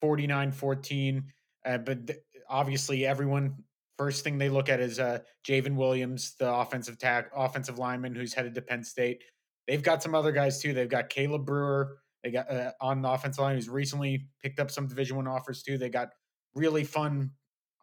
49 0.00 0.52
14. 0.52 1.24
Uh, 1.64 1.78
but 1.78 2.06
th- 2.06 2.18
obviously, 2.48 3.06
everyone 3.06 3.54
first 3.98 4.24
thing 4.24 4.38
they 4.38 4.48
look 4.48 4.68
at 4.68 4.80
is 4.80 4.98
uh, 4.98 5.18
J'ven 5.46 5.76
Williams, 5.76 6.34
the 6.38 6.52
offensive 6.52 6.96
offensive 7.34 7.78
lineman 7.78 8.14
who's 8.14 8.34
headed 8.34 8.54
to 8.54 8.62
Penn 8.62 8.82
State. 8.84 9.22
They've 9.68 9.82
got 9.82 10.02
some 10.02 10.14
other 10.14 10.32
guys 10.32 10.60
too. 10.60 10.72
They've 10.72 10.88
got 10.88 11.08
Caleb 11.08 11.46
Brewer. 11.46 11.98
They 12.22 12.30
got 12.30 12.50
uh, 12.50 12.72
on 12.80 13.02
the 13.02 13.10
offensive 13.10 13.42
line 13.42 13.56
who's 13.56 13.68
recently 13.68 14.26
picked 14.42 14.60
up 14.60 14.70
some 14.70 14.86
Division 14.86 15.16
One 15.16 15.28
offers 15.28 15.62
too. 15.62 15.78
They 15.78 15.88
got 15.88 16.10
really 16.54 16.84
fun 16.84 17.30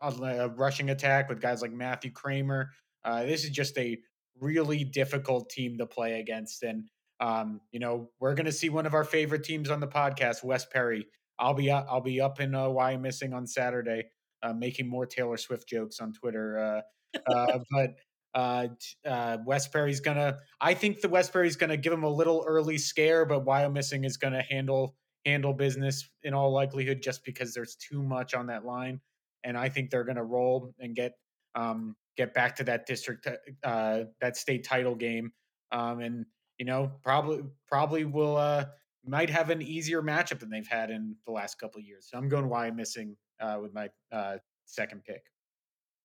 uh, 0.02 0.50
rushing 0.56 0.90
attack 0.90 1.30
with 1.30 1.42
guys 1.42 1.62
like 1.62 1.72
Matthew 1.72 2.12
Kramer. 2.12 2.72
Uh, 3.04 3.24
this 3.24 3.44
is 3.44 3.50
just 3.50 3.78
a 3.78 3.98
really 4.40 4.84
difficult 4.84 5.50
team 5.50 5.78
to 5.78 5.86
play 5.86 6.20
against, 6.20 6.64
and 6.64 6.84
um, 7.20 7.60
you 7.72 7.80
know, 7.80 8.10
we're 8.20 8.34
going 8.34 8.46
to 8.46 8.52
see 8.52 8.70
one 8.70 8.86
of 8.86 8.94
our 8.94 9.04
favorite 9.04 9.44
teams 9.44 9.70
on 9.70 9.80
the 9.80 9.88
podcast, 9.88 10.44
West 10.44 10.72
Perry. 10.72 11.06
I'll 11.40 11.54
be 11.54 11.72
I'll 11.72 12.02
be 12.02 12.22
up 12.22 12.40
in 12.40 12.54
uh, 12.54 12.66
Wyomissing 12.66 13.34
on 13.34 13.48
Saturday, 13.48 14.06
uh, 14.44 14.54
making 14.54 14.88
more 14.88 15.06
Taylor 15.06 15.38
Swift 15.38 15.68
jokes 15.68 16.00
on 16.00 16.14
Twitter. 16.14 16.84
Uh, 17.16 17.22
uh, 17.32 17.60
but 17.72 17.96
uh, 18.34 18.68
uh, 19.08 19.38
West 19.46 19.72
Perry's 19.72 20.02
gonna. 20.02 20.38
I 20.62 20.74
think 20.74 21.02
the 21.02 21.10
West 21.10 21.34
Perry's 21.34 21.56
gonna 21.56 21.78
give 21.78 21.94
him 21.94 22.04
a 22.04 22.10
little 22.10 22.44
early 22.46 22.78
scare, 22.78 23.26
but 23.26 23.46
Wyomissing 23.46 24.06
is 24.06 24.18
gonna 24.18 24.44
handle 24.44 24.96
handle 25.26 25.54
business 25.54 26.10
in 26.24 26.34
all 26.34 26.52
likelihood, 26.52 27.02
just 27.02 27.24
because 27.24 27.54
there's 27.54 27.76
too 27.76 28.04
much 28.04 28.34
on 28.34 28.48
that 28.48 28.66
line, 28.66 29.00
and 29.44 29.58
I 29.58 29.70
think 29.70 29.90
they're 29.90 30.04
gonna 30.04 30.24
roll 30.24 30.74
and 30.80 30.96
get 30.96 31.14
um, 31.56 31.96
get 32.18 32.34
back 32.34 32.58
to 32.58 32.64
that 32.66 32.86
district 32.86 33.28
uh, 33.64 34.02
that 34.22 34.38
state 34.38 34.64
title 34.64 34.96
game. 34.96 35.32
Um, 35.72 36.00
and 36.02 36.26
you 36.58 36.66
know, 36.66 36.92
probably 37.04 37.44
probably 37.68 38.06
will 38.06 38.38
uh 38.38 38.66
might 39.06 39.30
have 39.30 39.50
an 39.50 39.62
easier 39.62 40.02
matchup 40.02 40.40
than 40.40 40.50
they've 40.50 40.68
had 40.68 40.90
in 40.90 41.16
the 41.26 41.32
last 41.32 41.60
couple 41.60 41.82
years. 41.82 42.08
So 42.10 42.18
I'm 42.18 42.30
going 42.30 42.50
Wyomissing 42.50 43.16
uh, 43.40 43.58
with 43.62 43.74
my 43.74 43.90
uh, 44.12 44.38
second 44.66 45.04
pick. 45.04 45.24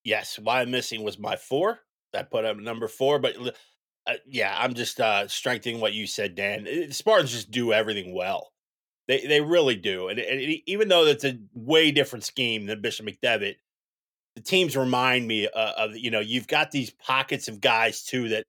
Yes, 0.03 0.39
Wyomissing 0.41 1.03
was 1.03 1.19
my 1.19 1.35
four. 1.35 1.79
I 2.13 2.23
put 2.23 2.45
up 2.45 2.57
number 2.57 2.87
four, 2.87 3.19
but 3.19 3.35
uh, 4.07 4.13
yeah, 4.25 4.55
I'm 4.57 4.73
just 4.73 4.99
uh, 4.99 5.27
strengthening 5.27 5.81
what 5.81 5.93
you 5.93 6.07
said, 6.07 6.35
Dan. 6.35 6.65
It, 6.67 6.93
Spartans 6.93 7.31
just 7.31 7.51
do 7.51 7.73
everything 7.73 8.13
well. 8.13 8.51
They 9.07 9.25
they 9.25 9.41
really 9.41 9.75
do, 9.75 10.07
and, 10.07 10.17
and 10.17 10.39
it, 10.39 10.61
even 10.65 10.87
though 10.87 11.05
it's 11.05 11.25
a 11.25 11.37
way 11.53 11.91
different 11.91 12.23
scheme 12.23 12.65
than 12.65 12.81
Bishop 12.81 13.05
McDevitt, 13.05 13.55
the 14.35 14.41
teams 14.41 14.75
remind 14.75 15.27
me 15.27 15.47
uh, 15.47 15.73
of 15.77 15.97
you 15.97 16.09
know 16.09 16.19
you've 16.21 16.47
got 16.47 16.71
these 16.71 16.89
pockets 16.89 17.47
of 17.47 17.61
guys 17.61 18.03
too 18.03 18.29
that 18.29 18.45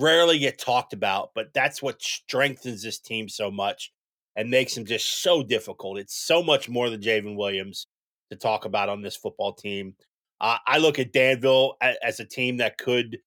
rarely 0.00 0.38
get 0.38 0.58
talked 0.58 0.92
about, 0.92 1.30
but 1.34 1.52
that's 1.54 1.82
what 1.82 2.02
strengthens 2.02 2.82
this 2.82 2.98
team 2.98 3.28
so 3.28 3.50
much 3.50 3.92
and 4.36 4.50
makes 4.50 4.74
them 4.74 4.84
just 4.84 5.22
so 5.22 5.42
difficult. 5.42 5.98
It's 5.98 6.16
so 6.16 6.42
much 6.42 6.68
more 6.68 6.90
than 6.90 7.00
J'ven 7.00 7.36
Williams 7.36 7.86
to 8.30 8.36
talk 8.36 8.64
about 8.64 8.88
on 8.88 9.02
this 9.02 9.16
football 9.16 9.52
team. 9.52 9.94
Uh, 10.40 10.56
I 10.66 10.78
look 10.78 10.98
at 10.98 11.12
Danville 11.12 11.76
as, 11.80 12.20
a 12.20 12.24
team 12.24 12.58
that 12.58 12.78
could 12.78 13.18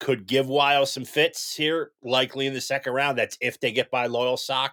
could 0.00 0.26
give 0.26 0.48
Wild 0.48 0.88
some 0.88 1.04
fits 1.04 1.54
here, 1.56 1.92
likely 2.02 2.46
in 2.46 2.52
the 2.52 2.60
second 2.60 2.92
round. 2.92 3.18
That's 3.18 3.38
if 3.40 3.58
they 3.58 3.72
get 3.72 3.90
by 3.90 4.06
Loyalsock. 4.06 4.70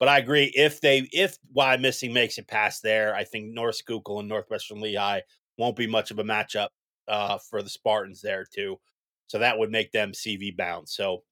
But 0.00 0.08
I 0.08 0.18
agree 0.18 0.50
if 0.56 0.80
they 0.80 1.08
if 1.12 1.38
Wyomissing 1.54 2.12
makes 2.12 2.38
it 2.38 2.48
past 2.48 2.82
there, 2.82 3.14
I 3.14 3.24
think 3.24 3.52
North 3.52 3.76
Schuylkill 3.76 4.18
and 4.18 4.28
Northwestern 4.28 4.80
Lehigh 4.80 5.20
won't 5.58 5.76
be 5.76 5.86
much 5.86 6.10
of 6.10 6.18
a 6.18 6.24
matchup 6.24 6.68
uh, 7.06 7.38
for 7.50 7.62
the 7.62 7.70
Spartans 7.70 8.20
there 8.20 8.44
too. 8.52 8.78
So 9.28 9.38
that 9.38 9.58
would 9.58 9.70
make 9.70 9.92
them 9.92 10.12
CV 10.12 10.54
bound. 10.56 10.88
So 10.88 11.22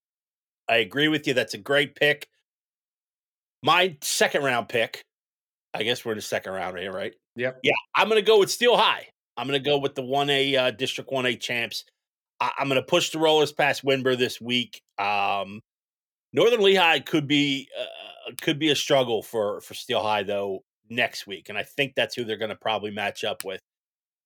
I 0.68 0.76
agree 0.76 1.08
with 1.08 1.26
you. 1.26 1.34
That's 1.34 1.54
a 1.54 1.58
great 1.58 1.94
pick. 1.94 2.28
My 3.62 3.96
second 4.00 4.42
round 4.42 4.68
pick, 4.68 5.04
I 5.74 5.82
guess 5.82 6.04
we're 6.04 6.12
in 6.12 6.18
the 6.18 6.22
second 6.22 6.52
round 6.52 6.78
here, 6.78 6.92
right? 6.92 7.14
Yep. 7.36 7.60
Yeah, 7.62 7.72
I'm 7.94 8.08
going 8.08 8.20
to 8.20 8.26
go 8.26 8.38
with 8.38 8.50
Steel 8.50 8.76
High. 8.76 9.06
I'm 9.36 9.46
going 9.46 9.62
to 9.62 9.68
go 9.68 9.78
with 9.78 9.94
the 9.94 10.02
1A 10.02 10.58
uh, 10.58 10.70
District 10.70 11.10
1A 11.10 11.40
champs. 11.40 11.84
I- 12.40 12.52
am 12.58 12.68
going 12.68 12.80
to 12.80 12.86
push 12.86 13.10
the 13.10 13.18
rollers 13.18 13.52
past 13.52 13.84
Windber 13.84 14.16
this 14.16 14.40
week. 14.40 14.80
Um, 14.98 15.60
Northern 16.32 16.62
Lehigh 16.62 17.00
could 17.00 17.26
be 17.26 17.68
uh, 17.78 18.32
could 18.40 18.58
be 18.58 18.70
a 18.70 18.76
struggle 18.76 19.22
for 19.22 19.60
for 19.60 19.74
Steel 19.74 20.02
High 20.02 20.22
though 20.22 20.62
next 20.88 21.26
week, 21.26 21.48
and 21.48 21.58
I 21.58 21.64
think 21.64 21.94
that's 21.94 22.14
who 22.14 22.24
they're 22.24 22.36
going 22.36 22.50
to 22.50 22.56
probably 22.56 22.90
match 22.90 23.24
up 23.24 23.44
with. 23.44 23.60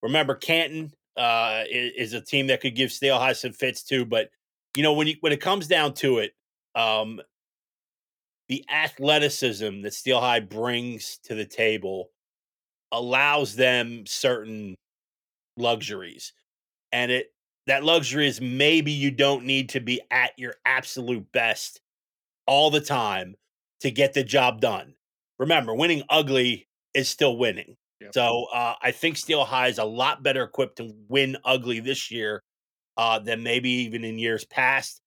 Remember, 0.03 0.35
Canton 0.35 0.93
uh, 1.17 1.65
is, 1.71 2.13
a 2.13 2.21
team 2.21 2.49
that 2.49 2.61
could 2.61 2.75
give 2.75 2.93
Steel 2.93 3.19
High 3.19 3.33
some 3.33 3.53
fits 3.53 3.83
too, 3.83 4.05
but 4.05 4.31
you 4.77 4.83
know 4.83 4.93
when 4.93 5.07
you 5.07 5.17
when 5.21 5.33
it 5.33 5.41
comes 5.41 5.67
down 5.67 5.95
to 5.95 6.19
it, 6.19 6.33
um, 6.75 7.21
the 8.49 8.65
athleticism 8.69 9.83
that 9.83 9.95
Steel 9.95 10.21
High 10.21 10.41
brings 10.41 11.19
to 11.25 11.35
the 11.35 11.45
table 11.45 12.11
allows 12.93 13.57
them 13.57 14.05
certain 14.07 14.75
luxuries, 15.57 16.33
and 16.93 17.11
it 17.11 17.33
that 17.67 17.85
luxury 17.85 18.27
is 18.27 18.41
maybe 18.41 18.93
you 18.93 19.11
don't 19.11 19.45
need 19.45 19.71
to 19.71 19.81
be 19.81 20.01
at 20.11 20.33
your 20.37 20.55
absolute 20.67 21.31
best 21.33 21.81
all 22.47 22.71
the 22.71 22.81
time 22.81 23.37
to 23.81 23.91
get 23.91 24.13
the 24.15 24.25
job 24.25 24.61
done. 24.61 24.95
Remember, 25.39 25.75
winning 25.75 26.03
ugly 26.11 26.69
is 26.93 27.09
still 27.09 27.37
winning. 27.37 27.77
Yep. 28.01 28.13
So 28.15 28.47
uh, 28.53 28.75
I 28.83 28.91
think 28.91 29.17
Steel 29.17 29.45
High 29.45 29.69
is 29.69 29.79
a 29.79 29.85
lot 29.85 30.23
better 30.23 30.43
equipped 30.43 30.77
to 30.77 30.93
win 31.09 31.37
ugly 31.45 31.81
this 31.81 32.11
year 32.11 32.43
uh, 32.97 33.19
than 33.19 33.43
maybe 33.43 33.71
even 33.71 34.05
in 34.05 34.19
years 34.19 34.45
past. 34.45 35.01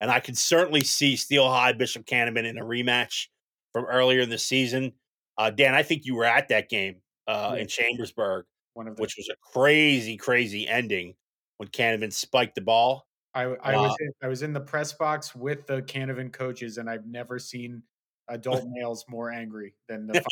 And 0.00 0.10
I 0.10 0.20
could 0.20 0.36
certainly 0.36 0.82
see 0.82 1.16
Steel 1.16 1.48
High 1.48 1.72
Bishop 1.72 2.04
Canevin 2.04 2.44
in 2.44 2.58
a 2.58 2.64
rematch 2.64 3.28
from 3.72 3.86
earlier 3.86 4.20
in 4.20 4.30
the 4.30 4.38
season. 4.38 4.92
Uh, 5.38 5.50
Dan, 5.50 5.74
I 5.74 5.82
think 5.82 6.04
you 6.04 6.14
were 6.14 6.24
at 6.24 6.48
that 6.48 6.68
game 6.68 6.96
uh, 7.26 7.56
in 7.58 7.66
Chambersburg, 7.66 8.44
One 8.74 8.88
of 8.88 8.98
which 8.98 9.16
was 9.16 9.28
a 9.28 9.36
crazy, 9.52 10.16
crazy 10.16 10.68
ending 10.68 11.14
when 11.56 11.68
Canevin 11.68 12.12
spiked 12.12 12.54
the 12.54 12.60
ball. 12.60 13.06
I, 13.34 13.42
I 13.42 13.76
was 13.76 13.96
in, 13.98 14.10
I 14.22 14.28
was 14.28 14.42
in 14.42 14.52
the 14.52 14.60
press 14.60 14.92
box 14.92 15.34
with 15.34 15.66
the 15.66 15.82
Canevin 15.82 16.32
coaches, 16.32 16.78
and 16.78 16.88
I've 16.88 17.06
never 17.06 17.40
seen 17.40 17.82
adult 18.28 18.64
males 18.68 19.04
more 19.08 19.30
angry 19.30 19.74
than 19.88 20.06
the. 20.06 20.22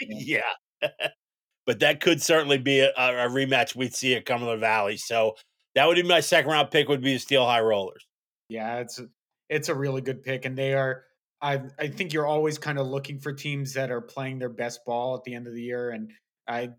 yeah, 0.00 0.40
but 1.66 1.80
that 1.80 2.00
could 2.00 2.22
certainly 2.22 2.58
be 2.58 2.80
a, 2.80 2.90
a, 2.96 3.28
rematch 3.28 3.74
we'd 3.74 3.94
see 3.94 4.14
at 4.14 4.26
Cumberland 4.26 4.60
Valley. 4.60 4.96
So 4.96 5.36
that 5.74 5.86
would 5.86 5.96
be 5.96 6.02
my 6.02 6.20
second 6.20 6.50
round 6.50 6.70
pick. 6.70 6.88
Would 6.88 7.02
be 7.02 7.14
the 7.14 7.18
Steel 7.18 7.46
High 7.46 7.60
Rollers. 7.60 8.06
Yeah, 8.48 8.78
it's 8.78 9.00
it's 9.48 9.68
a 9.68 9.74
really 9.74 10.00
good 10.00 10.22
pick, 10.22 10.44
and 10.44 10.56
they 10.56 10.74
are. 10.74 11.04
I 11.40 11.62
I 11.78 11.88
think 11.88 12.12
you're 12.12 12.26
always 12.26 12.58
kind 12.58 12.78
of 12.78 12.86
looking 12.86 13.18
for 13.18 13.32
teams 13.32 13.74
that 13.74 13.90
are 13.90 14.00
playing 14.00 14.38
their 14.38 14.48
best 14.48 14.84
ball 14.84 15.14
at 15.16 15.24
the 15.24 15.34
end 15.34 15.46
of 15.46 15.54
the 15.54 15.62
year, 15.62 15.90
and 15.90 16.10
I 16.48 16.70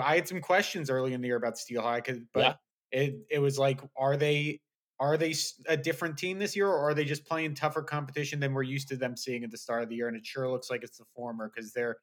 I 0.00 0.16
had 0.16 0.28
some 0.28 0.40
questions 0.40 0.90
early 0.90 1.12
in 1.12 1.20
the 1.20 1.28
year 1.28 1.36
about 1.36 1.58
Steel 1.58 1.82
High, 1.82 2.00
cause, 2.00 2.18
but 2.32 2.58
yeah. 2.92 3.00
it 3.00 3.16
it 3.30 3.38
was 3.38 3.58
like, 3.58 3.80
are 3.96 4.16
they 4.16 4.60
are 5.00 5.16
they 5.16 5.34
a 5.66 5.76
different 5.76 6.16
team 6.16 6.38
this 6.38 6.56
year, 6.56 6.68
or 6.68 6.88
are 6.88 6.94
they 6.94 7.04
just 7.04 7.26
playing 7.26 7.54
tougher 7.54 7.82
competition 7.82 8.40
than 8.40 8.54
we're 8.54 8.62
used 8.62 8.88
to 8.88 8.96
them 8.96 9.16
seeing 9.16 9.44
at 9.44 9.50
the 9.50 9.58
start 9.58 9.82
of 9.82 9.88
the 9.88 9.96
year? 9.96 10.08
And 10.08 10.16
it 10.16 10.24
sure 10.24 10.50
looks 10.50 10.70
like 10.70 10.82
it's 10.82 10.98
the 10.98 11.04
former 11.14 11.50
because 11.54 11.72
they're 11.72 11.96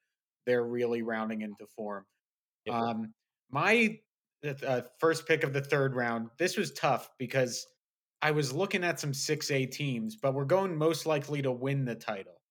they're 0.46 0.64
really 0.64 1.02
rounding 1.02 1.42
into 1.42 1.66
form. 1.76 2.06
Yep. 2.66 2.76
Um, 2.76 3.14
my 3.50 3.98
uh, 4.66 4.82
first 5.00 5.28
pick 5.28 5.44
of 5.44 5.54
the 5.54 5.62
third 5.62 5.96
round. 5.96 6.30
This 6.38 6.58
was 6.58 6.72
tough 6.72 7.10
because 7.18 7.68
I 8.22 8.32
was 8.32 8.54
looking 8.54 8.84
at 8.84 9.00
some 9.00 9.14
six 9.14 9.52
A 9.52 9.66
teams, 9.66 10.16
but 10.16 10.34
we're 10.34 10.46
going 10.46 10.76
most 10.76 11.06
likely 11.06 11.42
to 11.42 11.52
win 11.52 11.86
the 11.86 11.96
title. 11.96 12.42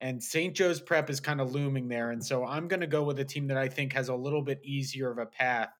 And 0.00 0.22
St. 0.22 0.54
Joe's 0.54 0.80
Prep 0.80 1.08
is 1.08 1.20
kind 1.20 1.40
of 1.40 1.52
looming 1.52 1.88
there, 1.88 2.10
and 2.10 2.24
so 2.24 2.44
I'm 2.44 2.68
going 2.68 2.80
to 2.80 2.86
go 2.86 3.02
with 3.02 3.18
a 3.18 3.24
team 3.24 3.46
that 3.48 3.56
I 3.56 3.68
think 3.68 3.94
has 3.94 4.08
a 4.08 4.14
little 4.14 4.42
bit 4.42 4.60
easier 4.62 5.10
of 5.10 5.18
a 5.18 5.26
path. 5.26 5.70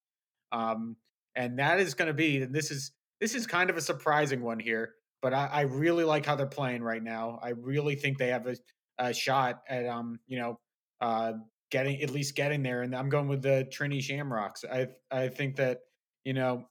Um, 0.52 0.96
and 1.34 1.58
that 1.58 1.80
is 1.80 1.94
going 1.94 2.08
to 2.08 2.14
be, 2.14 2.38
and 2.38 2.54
this 2.54 2.70
is 2.70 2.92
this 3.20 3.34
is 3.34 3.46
kind 3.46 3.70
of 3.70 3.76
a 3.76 3.80
surprising 3.80 4.42
one 4.42 4.58
here, 4.58 4.94
but 5.20 5.34
I, 5.34 5.46
I 5.46 5.60
really 5.62 6.04
like 6.04 6.24
how 6.24 6.34
they're 6.34 6.46
playing 6.46 6.82
right 6.82 7.02
now. 7.02 7.38
I 7.42 7.50
really 7.50 7.94
think 7.94 8.18
they 8.18 8.28
have 8.28 8.46
a, 8.46 8.56
a 8.98 9.12
shot 9.12 9.62
at 9.68 9.86
um, 9.86 10.18
you 10.26 10.38
know, 10.38 10.58
uh, 11.00 11.32
getting 11.70 12.00
at 12.02 12.10
least 12.10 12.34
getting 12.34 12.62
there. 12.62 12.82
And 12.82 12.94
I'm 12.94 13.08
going 13.08 13.28
with 13.28 13.42
the 13.42 13.64
Trinity 13.70 14.00
Shamrocks. 14.00 14.64
I 14.70 14.88
I 15.10 15.28
think 15.28 15.56
that 15.56 15.80
you 16.24 16.32
know 16.32 16.66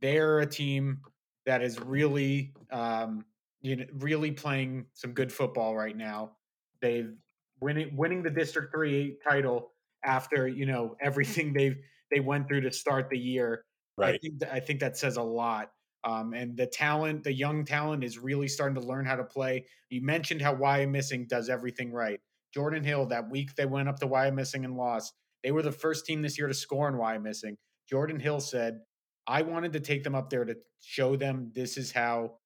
they're 0.00 0.40
a 0.40 0.46
team 0.46 1.00
that 1.46 1.62
is 1.62 1.80
really 1.80 2.52
um, 2.70 3.24
you 3.62 3.76
know 3.76 3.84
really 3.94 4.32
playing 4.32 4.86
some 4.94 5.12
good 5.12 5.32
football 5.32 5.76
right 5.76 5.96
now. 5.96 6.32
They've 6.80 7.12
winning 7.60 7.96
winning 7.96 8.22
the 8.22 8.30
District 8.30 8.72
Three 8.72 9.16
title 9.26 9.72
after 10.04 10.48
you 10.48 10.66
know 10.66 10.96
everything 11.00 11.52
they've 11.52 11.76
they 12.10 12.20
went 12.20 12.48
through 12.48 12.62
to 12.62 12.72
start 12.72 13.10
the 13.10 13.18
year. 13.18 13.64
Right. 13.98 14.14
I 14.14 14.18
think 14.18 14.42
I 14.52 14.60
think 14.60 14.80
that 14.80 14.96
says 14.96 15.16
a 15.16 15.22
lot. 15.22 15.70
Um, 16.04 16.34
and 16.34 16.56
the 16.56 16.66
talent, 16.66 17.24
the 17.24 17.32
young 17.32 17.64
talent, 17.64 18.04
is 18.04 18.16
really 18.16 18.46
starting 18.46 18.80
to 18.80 18.86
learn 18.86 19.04
how 19.04 19.16
to 19.16 19.24
play. 19.24 19.66
You 19.90 20.02
mentioned 20.02 20.40
how 20.40 20.54
Wyomissing 20.54 21.26
does 21.26 21.48
everything 21.48 21.90
right. 21.90 22.20
Jordan 22.56 22.84
Hill, 22.84 23.04
that 23.06 23.30
week 23.30 23.54
they 23.54 23.66
went 23.66 23.86
up 23.86 23.98
to 23.98 24.08
Wyomissing 24.08 24.64
and 24.64 24.78
lost. 24.78 25.12
They 25.44 25.50
were 25.50 25.60
the 25.60 25.70
first 25.70 26.06
team 26.06 26.22
this 26.22 26.38
year 26.38 26.48
to 26.48 26.54
score 26.54 26.88
in 26.88 26.94
Wyomissing. 26.94 27.56
Jordan 27.86 28.18
Hill 28.18 28.40
said, 28.40 28.78
"I 29.26 29.42
wanted 29.42 29.74
to 29.74 29.80
take 29.80 30.02
them 30.02 30.14
up 30.14 30.30
there 30.30 30.46
to 30.46 30.56
show 30.80 31.16
them 31.16 31.52
this 31.54 31.76
is 31.76 31.92
how 31.92 32.38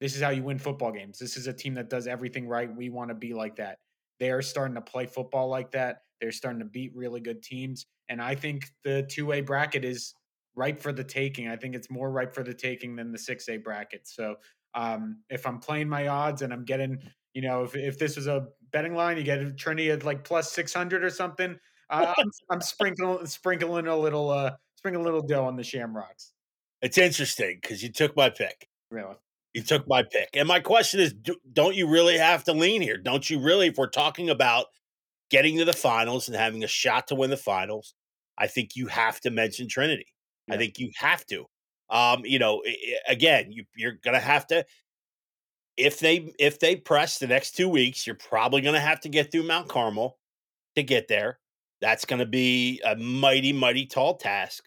this 0.00 0.14
is 0.14 0.20
how 0.20 0.28
you 0.28 0.42
win 0.42 0.58
football 0.58 0.92
games. 0.92 1.18
This 1.18 1.38
is 1.38 1.46
a 1.46 1.52
team 1.54 1.72
that 1.74 1.88
does 1.88 2.06
everything 2.06 2.46
right. 2.46 2.68
We 2.76 2.90
want 2.90 3.08
to 3.08 3.14
be 3.14 3.32
like 3.32 3.56
that." 3.56 3.78
They 4.20 4.30
are 4.30 4.42
starting 4.42 4.74
to 4.74 4.82
play 4.82 5.06
football 5.06 5.48
like 5.48 5.70
that. 5.70 6.02
They're 6.20 6.30
starting 6.30 6.60
to 6.60 6.66
beat 6.66 6.92
really 6.94 7.20
good 7.20 7.42
teams, 7.42 7.86
and 8.10 8.20
I 8.20 8.34
think 8.34 8.66
the 8.84 9.08
two 9.10 9.24
way 9.24 9.40
bracket 9.40 9.82
is 9.82 10.12
ripe 10.58 10.82
for 10.82 10.92
the 10.92 11.04
taking. 11.04 11.48
I 11.48 11.56
think 11.56 11.74
it's 11.74 11.90
more 11.90 12.10
ripe 12.10 12.34
for 12.34 12.42
the 12.42 12.52
taking 12.52 12.96
than 12.96 13.12
the 13.12 13.18
6A 13.18 13.62
bracket. 13.62 14.08
So 14.08 14.34
um, 14.74 15.22
if 15.30 15.46
I'm 15.46 15.60
playing 15.60 15.88
my 15.88 16.08
odds 16.08 16.42
and 16.42 16.52
I'm 16.52 16.64
getting, 16.64 16.98
you 17.38 17.42
know, 17.42 17.62
if, 17.62 17.76
if 17.76 18.00
this 18.00 18.16
is 18.16 18.26
a 18.26 18.48
betting 18.72 18.96
line, 18.96 19.16
you 19.16 19.22
get 19.22 19.56
Trinity 19.56 19.92
at 19.92 20.04
like 20.04 20.24
plus 20.24 20.50
600 20.50 21.04
or 21.04 21.08
something. 21.08 21.56
Uh, 21.88 22.12
I'm, 22.18 22.30
I'm, 22.50 22.60
sprinkling 22.60 23.24
sprinkling 23.26 23.86
a 23.86 23.96
little 23.96 24.28
uh, 24.28 24.56
sprinkling 24.74 25.04
a 25.04 25.08
little 25.08 25.22
dough 25.22 25.44
on 25.44 25.54
the 25.54 25.62
Shamrocks. 25.62 26.32
It's 26.82 26.98
interesting 26.98 27.60
because 27.62 27.80
you 27.80 27.92
took 27.92 28.16
my 28.16 28.28
pick. 28.28 28.68
Really? 28.90 29.14
You 29.54 29.62
took 29.62 29.86
my 29.86 30.02
pick. 30.02 30.30
And 30.34 30.48
my 30.48 30.58
question 30.58 30.98
is 30.98 31.14
don't 31.52 31.76
you 31.76 31.86
really 31.86 32.18
have 32.18 32.42
to 32.44 32.52
lean 32.52 32.82
here? 32.82 32.96
Don't 32.96 33.30
you 33.30 33.38
really, 33.38 33.68
if 33.68 33.78
we're 33.78 33.86
talking 33.86 34.28
about 34.28 34.66
getting 35.30 35.58
to 35.58 35.64
the 35.64 35.72
finals 35.72 36.26
and 36.26 36.36
having 36.36 36.64
a 36.64 36.68
shot 36.68 37.06
to 37.06 37.14
win 37.14 37.30
the 37.30 37.36
finals, 37.36 37.94
I 38.36 38.48
think 38.48 38.74
you 38.74 38.88
have 38.88 39.20
to 39.20 39.30
mention 39.30 39.68
Trinity. 39.68 40.08
Yeah. 40.48 40.56
I 40.56 40.58
think 40.58 40.80
you 40.80 40.90
have 40.96 41.24
to. 41.26 41.46
Um, 41.88 42.22
you 42.24 42.40
know, 42.40 42.64
again, 43.06 43.52
you, 43.52 43.62
you're 43.76 43.96
gonna 44.02 44.18
have 44.18 44.48
to 44.48 44.64
if 45.78 46.00
they 46.00 46.32
if 46.38 46.58
they 46.58 46.76
press 46.76 47.18
the 47.18 47.26
next 47.26 47.52
two 47.52 47.68
weeks, 47.68 48.06
you're 48.06 48.16
probably 48.16 48.60
gonna 48.60 48.80
have 48.80 49.00
to 49.00 49.08
get 49.08 49.32
through 49.32 49.44
Mount 49.44 49.68
Carmel 49.68 50.18
to 50.76 50.82
get 50.82 51.08
there. 51.08 51.38
That's 51.80 52.04
gonna 52.04 52.26
be 52.26 52.80
a 52.84 52.96
mighty, 52.96 53.52
mighty 53.52 53.86
tall 53.86 54.16
task. 54.16 54.64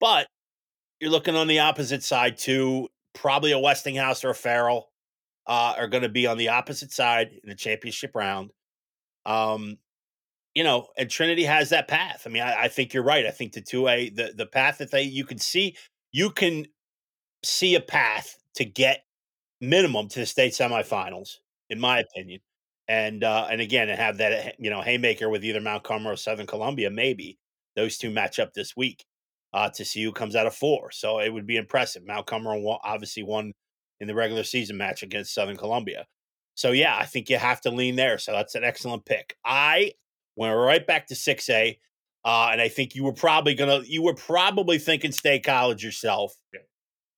But 0.00 0.28
you're 1.00 1.10
looking 1.10 1.36
on 1.36 1.48
the 1.48 1.60
opposite 1.60 2.02
side 2.02 2.38
too. 2.38 2.88
Probably 3.14 3.52
a 3.52 3.58
Westinghouse 3.58 4.24
or 4.24 4.30
a 4.30 4.34
Farrell 4.34 4.90
uh, 5.48 5.74
are 5.76 5.88
going 5.88 6.02
to 6.02 6.08
be 6.08 6.26
on 6.26 6.36
the 6.36 6.48
opposite 6.48 6.92
side 6.92 7.30
in 7.42 7.48
the 7.48 7.54
championship 7.54 8.14
round. 8.14 8.52
Um, 9.26 9.78
you 10.54 10.62
know, 10.62 10.88
and 10.96 11.10
Trinity 11.10 11.44
has 11.44 11.70
that 11.70 11.88
path. 11.88 12.24
I 12.26 12.30
mean, 12.30 12.42
I, 12.42 12.64
I 12.64 12.68
think 12.68 12.92
you're 12.92 13.02
right. 13.02 13.26
I 13.26 13.30
think 13.30 13.52
the 13.52 13.60
two 13.60 13.88
A, 13.88 14.10
the 14.10 14.32
the 14.36 14.46
path 14.46 14.78
that 14.78 14.90
they 14.90 15.02
you 15.02 15.24
can 15.24 15.38
see, 15.38 15.76
you 16.12 16.30
can 16.30 16.66
see 17.44 17.74
a 17.74 17.80
path 17.80 18.36
to 18.56 18.64
get 18.64 19.04
minimum 19.60 20.08
to 20.08 20.20
the 20.20 20.26
state 20.26 20.52
semifinals, 20.52 21.36
in 21.70 21.80
my 21.80 22.00
opinion. 22.00 22.40
And 22.88 23.22
uh, 23.22 23.48
and 23.50 23.60
again, 23.60 23.88
and 23.90 23.98
have 23.98 24.18
that 24.18 24.32
eh, 24.32 24.52
you 24.58 24.70
know 24.70 24.80
haymaker 24.80 25.28
with 25.28 25.44
either 25.44 25.60
Mount 25.60 25.84
Carmel 25.84 26.12
or 26.12 26.16
Southern 26.16 26.46
Columbia. 26.46 26.90
Maybe 26.90 27.38
those 27.76 27.98
two 27.98 28.10
match 28.10 28.38
up 28.38 28.54
this 28.54 28.76
week 28.76 29.04
uh, 29.52 29.68
to 29.70 29.84
see 29.84 30.02
who 30.02 30.12
comes 30.12 30.34
out 30.36 30.46
of 30.46 30.54
four. 30.54 30.90
So 30.90 31.20
it 31.20 31.32
would 31.32 31.46
be 31.46 31.56
impressive. 31.56 32.06
Mount 32.06 32.26
Carmel 32.26 32.80
obviously 32.82 33.22
won 33.22 33.52
in 34.00 34.08
the 34.08 34.14
regular 34.14 34.42
season 34.44 34.76
match 34.78 35.02
against 35.02 35.34
Southern 35.34 35.56
Columbia. 35.56 36.06
So 36.54 36.72
yeah, 36.72 36.96
I 36.98 37.04
think 37.04 37.28
you 37.28 37.36
have 37.36 37.60
to 37.62 37.70
lean 37.70 37.96
there. 37.96 38.18
So 38.18 38.32
that's 38.32 38.54
an 38.54 38.64
excellent 38.64 39.04
pick. 39.04 39.36
I 39.44 39.92
Went 40.38 40.56
right 40.56 40.86
back 40.86 41.08
to 41.08 41.16
6A. 41.16 41.78
Uh, 42.24 42.48
and 42.52 42.60
I 42.60 42.68
think 42.68 42.94
you 42.94 43.02
were 43.02 43.12
probably 43.12 43.54
gonna 43.54 43.80
you 43.84 44.02
were 44.02 44.14
probably 44.14 44.78
thinking 44.78 45.10
state 45.10 45.44
college 45.44 45.82
yourself. 45.82 46.32
Yeah. 46.54 46.60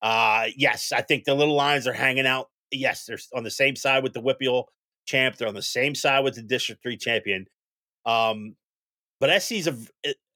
Uh, 0.01 0.47
yes, 0.55 0.91
I 0.91 1.01
think 1.01 1.25
the 1.25 1.35
little 1.35 1.55
lions 1.55 1.87
are 1.87 1.93
hanging 1.93 2.25
out. 2.25 2.49
Yes, 2.71 3.05
they're 3.05 3.19
on 3.35 3.43
the 3.43 3.51
same 3.51 3.75
side 3.75 4.03
with 4.03 4.13
the 4.13 4.21
WPIAL 4.21 4.65
champ. 5.05 5.35
They're 5.35 5.47
on 5.47 5.53
the 5.53 5.61
same 5.61 5.95
side 5.95 6.23
with 6.23 6.35
the 6.35 6.41
District 6.41 6.81
Three 6.81 6.97
champion. 6.97 7.45
Um, 8.05 8.55
but 9.19 9.41
SC's 9.41 9.67
a, 9.67 9.75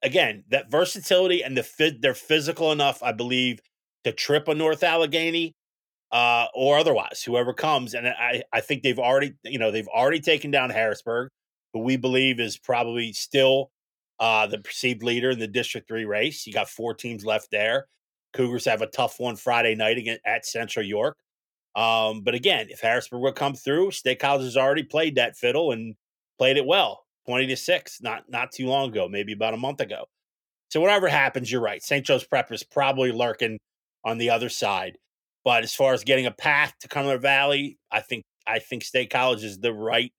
again 0.03 0.43
that 0.49 0.69
versatility 0.69 1.43
and 1.43 1.57
the. 1.57 1.97
They're 1.99 2.13
physical 2.13 2.71
enough, 2.71 3.01
I 3.01 3.11
believe, 3.11 3.59
to 4.03 4.11
trip 4.11 4.47
a 4.47 4.55
North 4.55 4.83
Allegheny 4.83 5.55
uh, 6.11 6.47
or 6.53 6.77
otherwise, 6.77 7.23
whoever 7.25 7.53
comes. 7.53 7.93
And 7.93 8.07
I, 8.07 8.43
I 8.53 8.61
think 8.61 8.83
they've 8.83 8.99
already, 8.99 9.33
you 9.43 9.59
know, 9.59 9.71
they've 9.71 9.87
already 9.87 10.19
taken 10.19 10.51
down 10.51 10.69
Harrisburg, 10.69 11.29
who 11.73 11.79
we 11.79 11.97
believe 11.97 12.39
is 12.39 12.57
probably 12.57 13.11
still 13.13 13.71
uh, 14.19 14.47
the 14.47 14.59
perceived 14.59 15.03
leader 15.03 15.31
in 15.31 15.39
the 15.39 15.47
District 15.47 15.87
Three 15.87 16.05
race. 16.05 16.45
You 16.45 16.53
got 16.53 16.69
four 16.69 16.93
teams 16.93 17.25
left 17.25 17.49
there. 17.51 17.87
Cougars 18.35 18.65
have 18.65 18.81
a 18.81 18.87
tough 18.87 19.19
one 19.19 19.35
Friday 19.35 19.75
night 19.75 19.97
again 19.97 20.19
at 20.25 20.45
Central 20.45 20.85
York. 20.85 21.15
Um, 21.75 22.21
but 22.21 22.35
again, 22.35 22.67
if 22.69 22.79
Harrisburg 22.79 23.21
would 23.21 23.35
come 23.35 23.53
through, 23.53 23.91
State 23.91 24.19
College 24.19 24.43
has 24.43 24.57
already 24.57 24.83
played 24.83 25.15
that 25.15 25.35
fiddle 25.35 25.71
and 25.71 25.95
played 26.37 26.57
it 26.57 26.65
well, 26.65 27.05
twenty 27.25 27.47
to 27.47 27.57
six, 27.57 28.01
not 28.01 28.29
not 28.29 28.51
too 28.51 28.67
long 28.67 28.89
ago, 28.89 29.07
maybe 29.09 29.33
about 29.33 29.53
a 29.53 29.57
month 29.57 29.81
ago. 29.81 30.05
So 30.69 30.81
whatever 30.81 31.07
happens, 31.07 31.51
you're 31.51 31.61
right. 31.61 31.81
St. 31.81 32.05
Joe's 32.05 32.23
Prep 32.23 32.51
is 32.51 32.63
probably 32.63 33.11
lurking 33.11 33.59
on 34.03 34.17
the 34.17 34.29
other 34.29 34.49
side. 34.49 34.97
But 35.43 35.63
as 35.63 35.75
far 35.75 35.93
as 35.93 36.03
getting 36.03 36.25
a 36.25 36.31
path 36.31 36.73
to 36.81 36.87
Cumberland 36.87 37.21
Valley, 37.21 37.77
I 37.91 38.01
think 38.01 38.23
I 38.47 38.59
think 38.59 38.83
State 38.83 39.09
College 39.09 39.43
is 39.43 39.59
the 39.59 39.73
right 39.73 40.11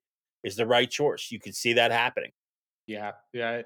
is 0.45 0.57
the 0.57 0.67
right 0.67 0.91
choice. 0.91 1.29
You 1.31 1.41
can 1.41 1.53
see 1.53 1.75
that 1.75 1.91
happening. 1.91 2.31
Yeah, 2.87 3.13
yeah. 3.33 3.63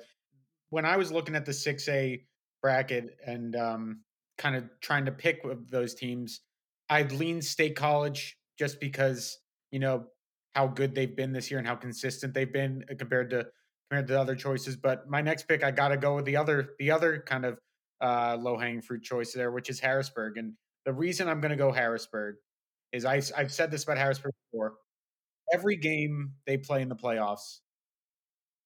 When 0.70 0.84
I 0.84 0.96
was 0.96 1.12
looking 1.12 1.34
at 1.34 1.44
the 1.44 1.52
six 1.52 1.88
A 1.88 2.22
bracket 2.62 3.18
and 3.26 3.56
um, 3.56 4.00
kind 4.40 4.56
of 4.56 4.64
trying 4.80 5.04
to 5.04 5.12
pick 5.12 5.42
those 5.70 5.94
teams, 5.94 6.40
I'd 6.88 7.12
lean 7.12 7.42
State 7.42 7.76
College 7.76 8.38
just 8.58 8.80
because 8.80 9.38
you 9.70 9.78
know 9.78 10.06
how 10.54 10.66
good 10.66 10.94
they've 10.94 11.14
been 11.14 11.32
this 11.32 11.50
year 11.50 11.58
and 11.58 11.68
how 11.68 11.76
consistent 11.76 12.34
they've 12.34 12.52
been 12.52 12.84
uh, 12.90 12.94
compared 12.98 13.30
to 13.30 13.46
compared 13.88 14.08
to 14.08 14.20
other 14.20 14.34
choices. 14.34 14.76
But 14.76 15.08
my 15.08 15.20
next 15.20 15.46
pick, 15.46 15.62
I 15.62 15.70
got 15.70 15.88
to 15.88 15.96
go 15.96 16.16
with 16.16 16.24
the 16.24 16.36
other 16.36 16.70
the 16.78 16.90
other 16.90 17.22
kind 17.26 17.44
of 17.44 17.58
uh, 18.00 18.36
low 18.40 18.56
hanging 18.56 18.80
fruit 18.80 19.02
choice 19.02 19.32
there, 19.32 19.52
which 19.52 19.68
is 19.68 19.78
Harrisburg. 19.78 20.38
And 20.38 20.54
the 20.86 20.92
reason 20.92 21.28
I'm 21.28 21.40
going 21.40 21.50
to 21.50 21.56
go 21.56 21.70
Harrisburg 21.70 22.36
is 22.92 23.04
I, 23.04 23.20
I've 23.36 23.52
said 23.52 23.70
this 23.70 23.84
about 23.84 23.98
Harrisburg 23.98 24.32
before. 24.50 24.74
Every 25.52 25.76
game 25.76 26.32
they 26.46 26.56
play 26.56 26.80
in 26.80 26.88
the 26.88 26.96
playoffs, 26.96 27.60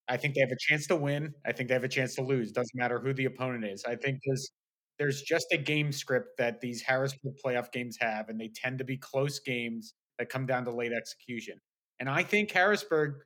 I 0.09 0.17
think 0.19 0.35
they 0.35 0.41
have 0.41 0.51
a 0.51 0.59
chance 0.59 0.87
to 0.89 0.97
win. 0.97 1.35
I 1.45 1.53
think 1.53 1.69
they 1.69 1.75
have 1.75 1.85
a 1.85 1.89
chance 1.89 2.15
to 2.17 2.23
lose. 2.23 2.53
Doesn't 2.53 2.77
matter 2.79 3.01
who 3.01 3.13
the 3.13 3.25
opponent 3.25 3.65
is. 3.65 3.85
I 3.85 3.97
think 3.97 4.21
there's 4.25 4.51
there's 4.98 5.22
just 5.22 5.46
a 5.52 5.57
game 5.57 5.92
script 5.92 6.38
that 6.38 6.61
these 6.61 6.83
Harrisburg 6.83 7.35
playoff 7.44 7.72
games 7.72 7.96
have, 8.00 8.28
and 8.28 8.40
they 8.40 8.48
tend 8.54 8.78
to 8.78 8.85
be 8.85 8.96
close 8.96 9.38
games 9.40 9.94
that 10.18 10.28
come 10.28 10.46
down 10.46 10.64
to 10.64 10.70
late 10.70 10.92
execution. 10.92 11.61
And 12.00 12.09
I 12.09 12.22
think 12.22 12.50
Harrisburg, 12.50 13.16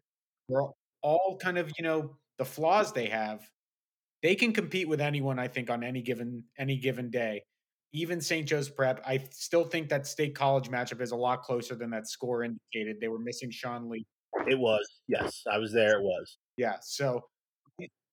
for 0.48 0.72
all 1.02 1.38
kind 1.40 1.58
of 1.58 1.70
you 1.78 1.84
know 1.84 2.16
the 2.38 2.44
flaws 2.44 2.92
they 2.92 3.06
have, 3.06 3.40
they 4.22 4.34
can 4.34 4.52
compete 4.52 4.88
with 4.88 5.00
anyone. 5.00 5.38
I 5.38 5.48
think 5.48 5.70
on 5.70 5.82
any 5.82 6.02
given 6.02 6.44
any 6.58 6.76
given 6.76 7.10
day. 7.10 7.42
Even 7.94 8.20
St. 8.20 8.46
Joe's 8.46 8.68
Prep, 8.68 9.00
I 9.06 9.18
still 9.30 9.64
think 9.64 9.88
that 9.88 10.06
State 10.06 10.34
College 10.34 10.68
matchup 10.68 11.00
is 11.00 11.12
a 11.12 11.16
lot 11.16 11.40
closer 11.40 11.74
than 11.74 11.88
that 11.90 12.06
score 12.06 12.44
indicated. 12.44 13.00
They 13.00 13.08
were 13.08 13.18
missing 13.18 13.50
Sean 13.50 13.88
Lee. 13.88 14.04
It 14.46 14.58
was, 14.58 14.86
yes, 15.08 15.42
I 15.50 15.56
was 15.56 15.72
there. 15.72 15.98
It 15.98 16.02
was, 16.02 16.36
yeah. 16.58 16.76
So 16.82 17.22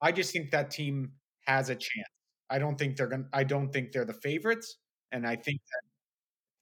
I 0.02 0.14
just 0.14 0.32
think 0.32 0.52
that 0.52 0.72
team 0.72 1.12
has 1.46 1.70
a 1.70 1.76
chance. 1.76 2.08
I 2.50 2.60
don't 2.60 2.78
think 2.78 2.98
they're 2.98 3.10
to 3.10 3.26
I 3.34 3.44
don't 3.44 3.72
think 3.72 3.92
they're 3.92 4.06
the 4.06 4.14
favorites, 4.14 4.78
and 5.12 5.28
I 5.28 5.36
think 5.36 5.60
that 5.72 5.82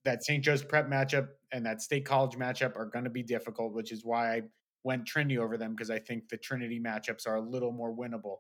that 0.06 0.24
St. 0.24 0.44
Joe's 0.44 0.64
Prep 0.64 0.90
matchup 0.90 1.30
and 1.52 1.66
that 1.66 1.82
State 1.82 2.06
College 2.06 2.36
matchup 2.36 2.76
are 2.76 2.86
going 2.86 3.06
to 3.06 3.10
be 3.12 3.24
difficult, 3.24 3.74
which 3.74 3.92
is 3.92 4.04
why 4.04 4.36
I 4.36 4.42
went 4.84 5.06
Trinity 5.06 5.38
over 5.38 5.58
them 5.58 5.72
because 5.72 5.90
I 5.90 6.00
think 6.00 6.30
the 6.30 6.38
Trinity 6.38 6.80
matchups 6.80 7.28
are 7.28 7.36
a 7.36 7.42
little 7.42 7.72
more 7.72 7.96
winnable. 7.96 8.38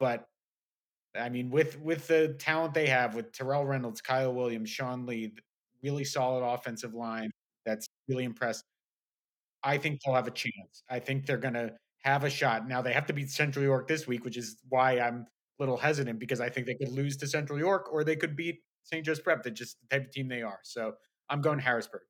But 0.00 0.26
I 1.18 1.28
mean, 1.28 1.50
with 1.50 1.80
with 1.80 2.06
the 2.08 2.36
talent 2.38 2.74
they 2.74 2.88
have 2.88 3.14
with 3.14 3.32
Terrell 3.32 3.64
Reynolds, 3.66 4.00
Kyle 4.00 4.34
Williams, 4.34 4.70
Sean 4.70 5.06
Lee, 5.06 5.34
really 5.82 6.04
solid 6.04 6.44
offensive 6.44 6.94
line 6.94 7.30
that's 7.64 7.86
really 8.08 8.24
impressed. 8.24 8.64
I 9.62 9.78
think 9.78 10.00
they'll 10.04 10.14
have 10.14 10.26
a 10.26 10.32
chance. 10.32 10.82
I 10.90 10.98
think 10.98 11.26
they're 11.26 11.38
going 11.38 11.54
to 11.54 11.72
have 12.02 12.24
a 12.24 12.30
shot. 12.30 12.68
Now 12.68 12.82
they 12.82 12.92
have 12.92 13.06
to 13.06 13.12
beat 13.14 13.30
Central 13.30 13.64
York 13.64 13.88
this 13.88 14.06
week, 14.06 14.24
which 14.24 14.36
is 14.36 14.56
why 14.68 15.00
I'm 15.00 15.26
little 15.58 15.76
hesitant 15.76 16.18
because 16.18 16.40
I 16.40 16.48
think 16.48 16.66
they 16.66 16.74
could 16.74 16.90
lose 16.90 17.16
to 17.18 17.26
Central 17.26 17.58
York 17.58 17.92
or 17.92 18.04
they 18.04 18.16
could 18.16 18.36
beat 18.36 18.60
St. 18.82 19.04
Joe's 19.04 19.20
Prep. 19.20 19.42
They're 19.42 19.52
just 19.52 19.76
the 19.80 19.96
type 19.96 20.06
of 20.06 20.12
team 20.12 20.28
they 20.28 20.42
are. 20.42 20.58
So 20.62 20.94
I'm 21.30 21.40
going 21.40 21.58
Harrisburg. 21.58 22.02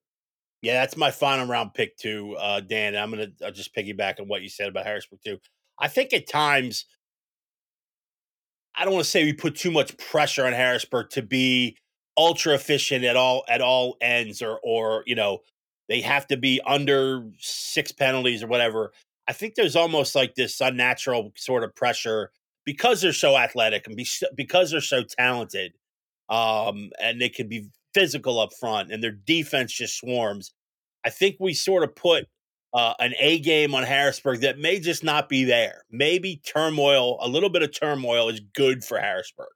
Yeah, 0.62 0.80
that's 0.80 0.96
my 0.96 1.10
final 1.10 1.46
round 1.46 1.74
pick 1.74 1.96
too, 1.98 2.36
uh, 2.38 2.60
Dan. 2.60 2.96
I'm 2.96 3.10
gonna 3.10 3.28
I'll 3.44 3.52
just 3.52 3.74
piggyback 3.76 4.18
on 4.18 4.28
what 4.28 4.40
you 4.40 4.48
said 4.48 4.68
about 4.68 4.86
Harrisburg 4.86 5.20
too. 5.24 5.38
I 5.78 5.88
think 5.88 6.14
at 6.14 6.26
times 6.26 6.86
I 8.74 8.84
don't 8.84 8.94
want 8.94 9.04
to 9.04 9.10
say 9.10 9.24
we 9.24 9.34
put 9.34 9.56
too 9.56 9.70
much 9.70 9.96
pressure 9.98 10.46
on 10.46 10.52
Harrisburg 10.52 11.10
to 11.10 11.22
be 11.22 11.76
ultra 12.16 12.54
efficient 12.54 13.04
at 13.04 13.16
all 13.16 13.44
at 13.48 13.60
all 13.60 13.96
ends 14.00 14.40
or 14.40 14.58
or 14.62 15.02
you 15.06 15.14
know 15.14 15.40
they 15.88 16.00
have 16.00 16.26
to 16.28 16.36
be 16.36 16.60
under 16.66 17.28
six 17.38 17.92
penalties 17.92 18.42
or 18.42 18.46
whatever. 18.46 18.92
I 19.28 19.32
think 19.32 19.54
there's 19.54 19.76
almost 19.76 20.14
like 20.14 20.34
this 20.34 20.60
unnatural 20.60 21.32
sort 21.36 21.62
of 21.62 21.74
pressure 21.74 22.30
because 22.64 23.02
they're 23.02 23.12
so 23.12 23.36
athletic 23.36 23.86
and 23.86 23.96
be, 23.96 24.06
because 24.34 24.70
they're 24.70 24.80
so 24.80 25.02
talented, 25.02 25.72
um, 26.28 26.90
and 27.00 27.20
they 27.20 27.28
can 27.28 27.48
be 27.48 27.68
physical 27.92 28.40
up 28.40 28.50
front, 28.58 28.92
and 28.92 29.02
their 29.02 29.12
defense 29.12 29.72
just 29.72 29.98
swarms. 29.98 30.52
I 31.04 31.10
think 31.10 31.36
we 31.38 31.54
sort 31.54 31.84
of 31.84 31.94
put 31.94 32.26
uh, 32.72 32.94
an 32.98 33.14
A 33.20 33.38
game 33.38 33.74
on 33.74 33.84
Harrisburg 33.84 34.40
that 34.40 34.58
may 34.58 34.80
just 34.80 35.04
not 35.04 35.28
be 35.28 35.44
there. 35.44 35.84
Maybe 35.90 36.40
turmoil, 36.44 37.18
a 37.20 37.28
little 37.28 37.50
bit 37.50 37.62
of 37.62 37.78
turmoil 37.78 38.28
is 38.28 38.40
good 38.54 38.84
for 38.84 38.98
Harrisburg. 38.98 39.48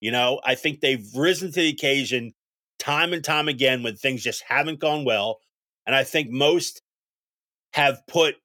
You 0.00 0.12
know, 0.12 0.40
I 0.44 0.54
think 0.54 0.80
they've 0.80 1.06
risen 1.14 1.50
to 1.52 1.60
the 1.60 1.68
occasion 1.68 2.32
time 2.78 3.12
and 3.12 3.24
time 3.24 3.48
again 3.48 3.82
when 3.82 3.96
things 3.96 4.22
just 4.22 4.42
haven't 4.48 4.80
gone 4.80 5.04
well. 5.04 5.40
And 5.86 5.94
I 5.94 6.04
think 6.04 6.30
most 6.30 6.82
have 7.72 8.00
put 8.06 8.36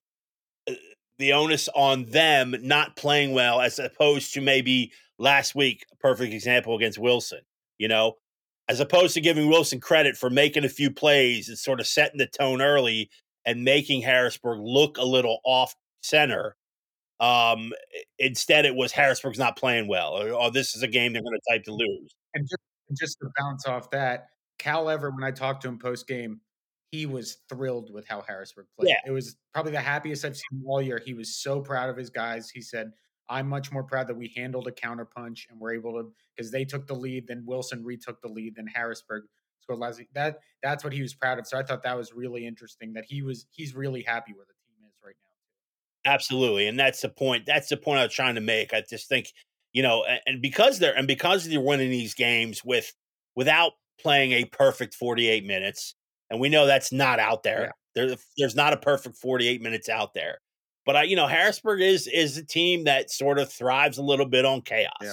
the 1.19 1.34
onus 1.34 1.69
on 1.75 2.05
them 2.05 2.55
not 2.62 2.95
playing 2.95 3.34
well 3.34 3.62
as 3.62 3.77
opposed 3.77 4.34
to 4.34 4.41
maybe 4.41 4.91
last 5.17 5.53
week, 5.53 5.86
perfect 5.99 6.34
example 6.34 6.75
against 6.75 6.97
Wilson. 6.97 7.41
You 7.77 7.88
know, 7.88 8.15
as 8.67 8.79
opposed 8.79 9.13
to 9.15 9.21
giving 9.21 9.47
Wilson 9.47 9.79
credit 9.79 10.17
for 10.17 10.29
making 10.29 10.65
a 10.65 10.69
few 10.69 10.91
plays 10.91 11.49
and 11.49 11.58
sort 11.58 11.79
of 11.79 11.88
setting 11.88 12.17
the 12.17 12.27
tone 12.27 12.62
early 12.62 13.10
and 13.45 13.63
making 13.63 14.01
Harrisburg 14.01 14.60
look 14.62 14.97
a 14.97 15.05
little 15.05 15.39
off 15.43 15.75
center. 16.01 16.55
Um, 17.19 17.73
instead, 18.17 18.65
it 18.65 18.75
was 18.75 18.91
Harrisburg's 18.91 19.39
not 19.39 19.58
playing 19.58 19.88
well, 19.88 20.13
or 20.13 20.29
oh, 20.29 20.49
this 20.49 20.75
is 20.75 20.84
a 20.84 20.88
game 20.88 21.13
they're 21.13 21.21
going 21.21 21.38
to 21.38 21.53
type 21.53 21.63
to 21.65 21.73
lose. 21.73 22.13
And 22.34 22.47
just, 22.47 23.01
just 23.01 23.19
to 23.19 23.29
bounce 23.38 23.65
off 23.65 23.89
that, 23.91 24.27
Cal 24.58 24.89
Ever, 24.89 25.10
when 25.10 25.23
I 25.23 25.32
talked 25.32 25.63
to 25.63 25.67
him 25.67 25.79
post 25.79 26.08
game, 26.08 26.39
he 26.91 27.06
was 27.06 27.38
thrilled 27.49 27.93
with 27.93 28.08
how 28.08 28.21
Harrisburg 28.21 28.65
played. 28.78 28.89
Yeah. 28.89 29.10
It 29.10 29.12
was 29.12 29.36
probably 29.54 29.71
the 29.71 29.82
happiest 29.82 30.25
I've 30.25 30.36
seen 30.36 30.63
all 30.65 30.82
year. 30.82 31.02
He 31.04 31.13
was 31.13 31.36
so 31.36 31.62
proud 31.62 31.89
of 31.89 31.97
his 31.97 32.10
guys. 32.10 32.49
He 32.49 32.62
said, 32.62 32.91
I'm 33.30 33.47
much 33.47 33.71
more 33.71 33.84
proud 33.84 34.08
that 34.08 34.17
we 34.17 34.34
handled 34.36 34.67
a 34.67 34.71
counterpunch 34.71 35.49
and 35.49 35.60
we're 35.60 35.73
able 35.73 35.93
to 35.93 36.12
because 36.36 36.52
they 36.52 36.65
took 36.65 36.88
the 36.88 36.95
lead, 36.95 37.28
then 37.28 37.43
Wilson 37.45 37.84
retook 37.84 38.21
the 38.21 38.28
lead, 38.28 38.56
then 38.56 38.65
Harrisburg 38.65 39.23
scored 39.60 39.80
last. 39.80 40.02
that 40.13 40.39
that's 40.63 40.84
what 40.84 40.93
he 40.93 41.02
was 41.02 41.13
proud 41.13 41.38
of. 41.38 41.45
So 41.45 41.58
I 41.58 41.63
thought 41.63 41.84
that 41.84 41.95
was 41.95 42.13
really 42.13 42.47
interesting 42.47 42.93
that 42.93 43.06
he 43.08 43.21
was 43.21 43.45
he's 43.52 43.75
really 43.75 44.02
happy 44.02 44.34
where 44.34 44.45
the 44.45 44.54
team 44.54 44.88
is 44.88 44.95
right 45.04 45.15
now. 45.23 46.12
Absolutely, 46.12 46.67
and 46.67 46.80
that's 46.80 47.02
the 47.02 47.10
point. 47.10 47.45
That's 47.45 47.69
the 47.69 47.78
point 47.78 47.99
I 47.99 48.06
was 48.06 48.13
trying 48.13 48.36
to 48.36 48.41
make. 48.41 48.73
I 48.73 48.84
just 48.89 49.08
think 49.08 49.32
you 49.73 49.84
know, 49.84 50.04
and, 50.06 50.19
and 50.25 50.41
because 50.41 50.80
they're 50.80 50.97
and 50.97 51.08
because 51.08 51.47
they're 51.47 51.62
winning 51.62 51.91
these 51.91 52.15
games 52.15 52.63
with 52.65 52.93
without 53.36 53.73
playing 54.02 54.32
a 54.32 54.45
perfect 54.45 54.95
48 54.95 55.45
minutes, 55.45 55.95
and 56.29 56.39
we 56.39 56.49
know 56.49 56.65
that's 56.65 56.91
not 56.91 57.19
out 57.19 57.43
there. 57.43 57.61
Yeah. 57.95 58.07
There, 58.07 58.15
there's 58.37 58.55
not 58.55 58.73
a 58.73 58.77
perfect 58.77 59.17
48 59.17 59.61
minutes 59.61 59.89
out 59.89 60.13
there. 60.13 60.39
But 60.85 60.95
I, 60.95 61.03
you 61.03 61.15
know, 61.15 61.27
Harrisburg 61.27 61.81
is 61.81 62.07
is 62.07 62.37
a 62.37 62.45
team 62.45 62.85
that 62.85 63.11
sort 63.11 63.39
of 63.39 63.51
thrives 63.51 63.97
a 63.97 64.03
little 64.03 64.25
bit 64.25 64.45
on 64.45 64.61
chaos. 64.61 64.91
Yeah. 65.01 65.11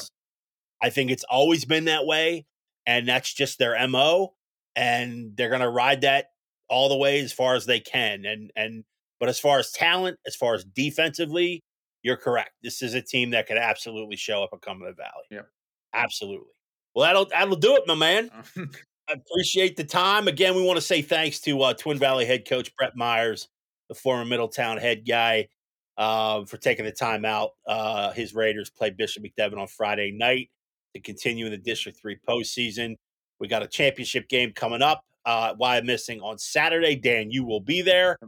I 0.82 0.90
think 0.90 1.10
it's 1.10 1.24
always 1.24 1.64
been 1.64 1.86
that 1.86 2.06
way, 2.06 2.46
and 2.86 3.08
that's 3.08 3.32
just 3.32 3.58
their 3.58 3.76
mo 3.88 4.34
and 4.76 5.34
they're 5.36 5.48
going 5.48 5.62
to 5.62 5.70
ride 5.70 6.02
that 6.02 6.26
all 6.68 6.88
the 6.88 6.96
way 6.96 7.20
as 7.20 7.32
far 7.32 7.54
as 7.54 7.66
they 7.66 7.80
can. 7.80 8.24
And 8.26 8.52
and 8.54 8.84
but 9.18 9.28
as 9.28 9.40
far 9.40 9.58
as 9.58 9.72
talent, 9.72 10.18
as 10.26 10.36
far 10.36 10.54
as 10.54 10.64
defensively, 10.64 11.64
you're 12.02 12.18
correct. 12.18 12.50
This 12.62 12.82
is 12.82 12.94
a 12.94 13.00
team 13.00 13.30
that 13.30 13.48
could 13.48 13.56
absolutely 13.56 14.16
show 14.16 14.44
up 14.44 14.50
at 14.52 14.60
Cumberland 14.60 14.98
Valley. 14.98 15.24
Yeah, 15.30 15.48
absolutely. 15.94 16.52
Well, 16.94 17.06
that'll 17.06 17.24
that'll 17.26 17.56
do 17.56 17.74
it, 17.76 17.84
my 17.86 17.94
man. 17.94 18.30
Uh, 18.32 18.62
I 19.08 19.12
appreciate 19.12 19.76
the 19.76 19.84
time. 19.84 20.26
Again, 20.26 20.54
we 20.54 20.62
want 20.62 20.78
to 20.78 20.82
say 20.84 21.00
thanks 21.00 21.40
to 21.40 21.62
uh, 21.62 21.74
Twin 21.74 21.98
Valley 21.98 22.24
head 22.24 22.46
coach 22.48 22.74
Brett 22.76 22.96
Myers, 22.96 23.48
the 23.88 23.94
former 23.94 24.24
Middletown 24.24 24.78
head 24.78 25.06
guy, 25.06 25.48
uh, 25.96 26.44
for 26.44 26.56
taking 26.56 26.84
the 26.84 26.92
time 26.92 27.24
out. 27.24 27.50
Uh, 27.66 28.12
his 28.12 28.34
Raiders 28.34 28.68
play 28.70 28.90
Bishop 28.90 29.22
McDevitt 29.22 29.58
on 29.58 29.68
Friday 29.68 30.10
night 30.10 30.50
to 30.94 31.00
continue 31.00 31.46
in 31.46 31.52
the 31.52 31.58
District 31.58 31.98
Three 32.00 32.18
postseason. 32.28 32.96
We 33.38 33.48
got 33.48 33.62
a 33.62 33.68
championship 33.68 34.28
game 34.28 34.52
coming 34.52 34.82
up. 34.82 35.04
Uh, 35.24 35.54
Wyomissing 35.54 36.22
on 36.22 36.38
Saturday. 36.38 36.96
Dan, 36.96 37.30
you 37.30 37.44
will 37.44 37.60
be 37.60 37.82
there. 37.82 38.18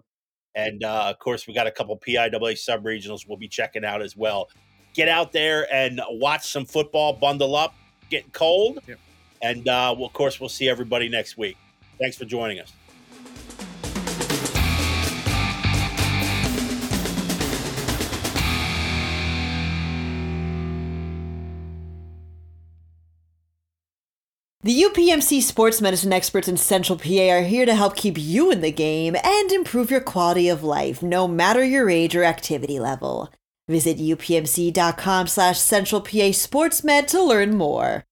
And 0.55 0.83
uh, 0.85 1.07
of 1.09 1.19
course, 1.19 1.47
we 1.47 1.55
got 1.55 1.67
a 1.67 1.71
couple 1.71 1.99
PIAA 1.99 2.57
sub 2.59 2.85
regionals 2.85 3.21
we'll 3.29 3.38
be 3.38 3.49
checking 3.49 3.85
out 3.85 4.03
as 4.03 4.17
well. 4.17 4.49
Get 4.95 5.09
out 5.09 5.33
there 5.33 5.73
and 5.73 6.01
watch 6.11 6.51
some 6.51 6.64
football, 6.64 7.12
bundle 7.12 7.55
up, 7.55 7.75
getting 8.11 8.31
cold. 8.31 8.81
Yep. 8.87 8.99
And 9.42 9.68
uh, 9.68 9.94
well, 9.96 10.07
of 10.07 10.12
course, 10.12 10.40
we'll 10.40 10.48
see 10.48 10.68
everybody 10.68 11.09
next 11.09 11.37
week. 11.37 11.57
Thanks 11.98 12.16
for 12.16 12.24
joining 12.24 12.61
us. 12.61 12.72
The 24.68 24.83
UPMC 24.83 25.40
sports 25.40 25.81
medicine 25.81 26.12
experts 26.12 26.46
in 26.46 26.57
Central 26.59 26.98
PA 26.98 27.31
are 27.31 27.42
here 27.42 27.64
to 27.64 27.74
help 27.74 27.96
keep 27.96 28.18
you 28.18 28.51
in 28.51 28.61
the 28.61 28.72
game 28.72 29.16
and 29.24 29.51
improve 29.51 29.90
your 29.90 30.01
quality 30.01 30.48
of 30.48 30.62
life, 30.62 31.01
no 31.01 31.27
matter 31.27 31.64
your 31.64 31.88
age 31.88 32.14
or 32.14 32.24
activity 32.24 32.79
level. 32.79 33.33
Visit 33.68 33.98
upmc.com 33.98 35.27
slash 35.27 35.59
central 35.59 36.01
PA 36.01 36.33
sportsmed 36.35 37.07
to 37.07 37.22
learn 37.22 37.57
more. 37.57 38.05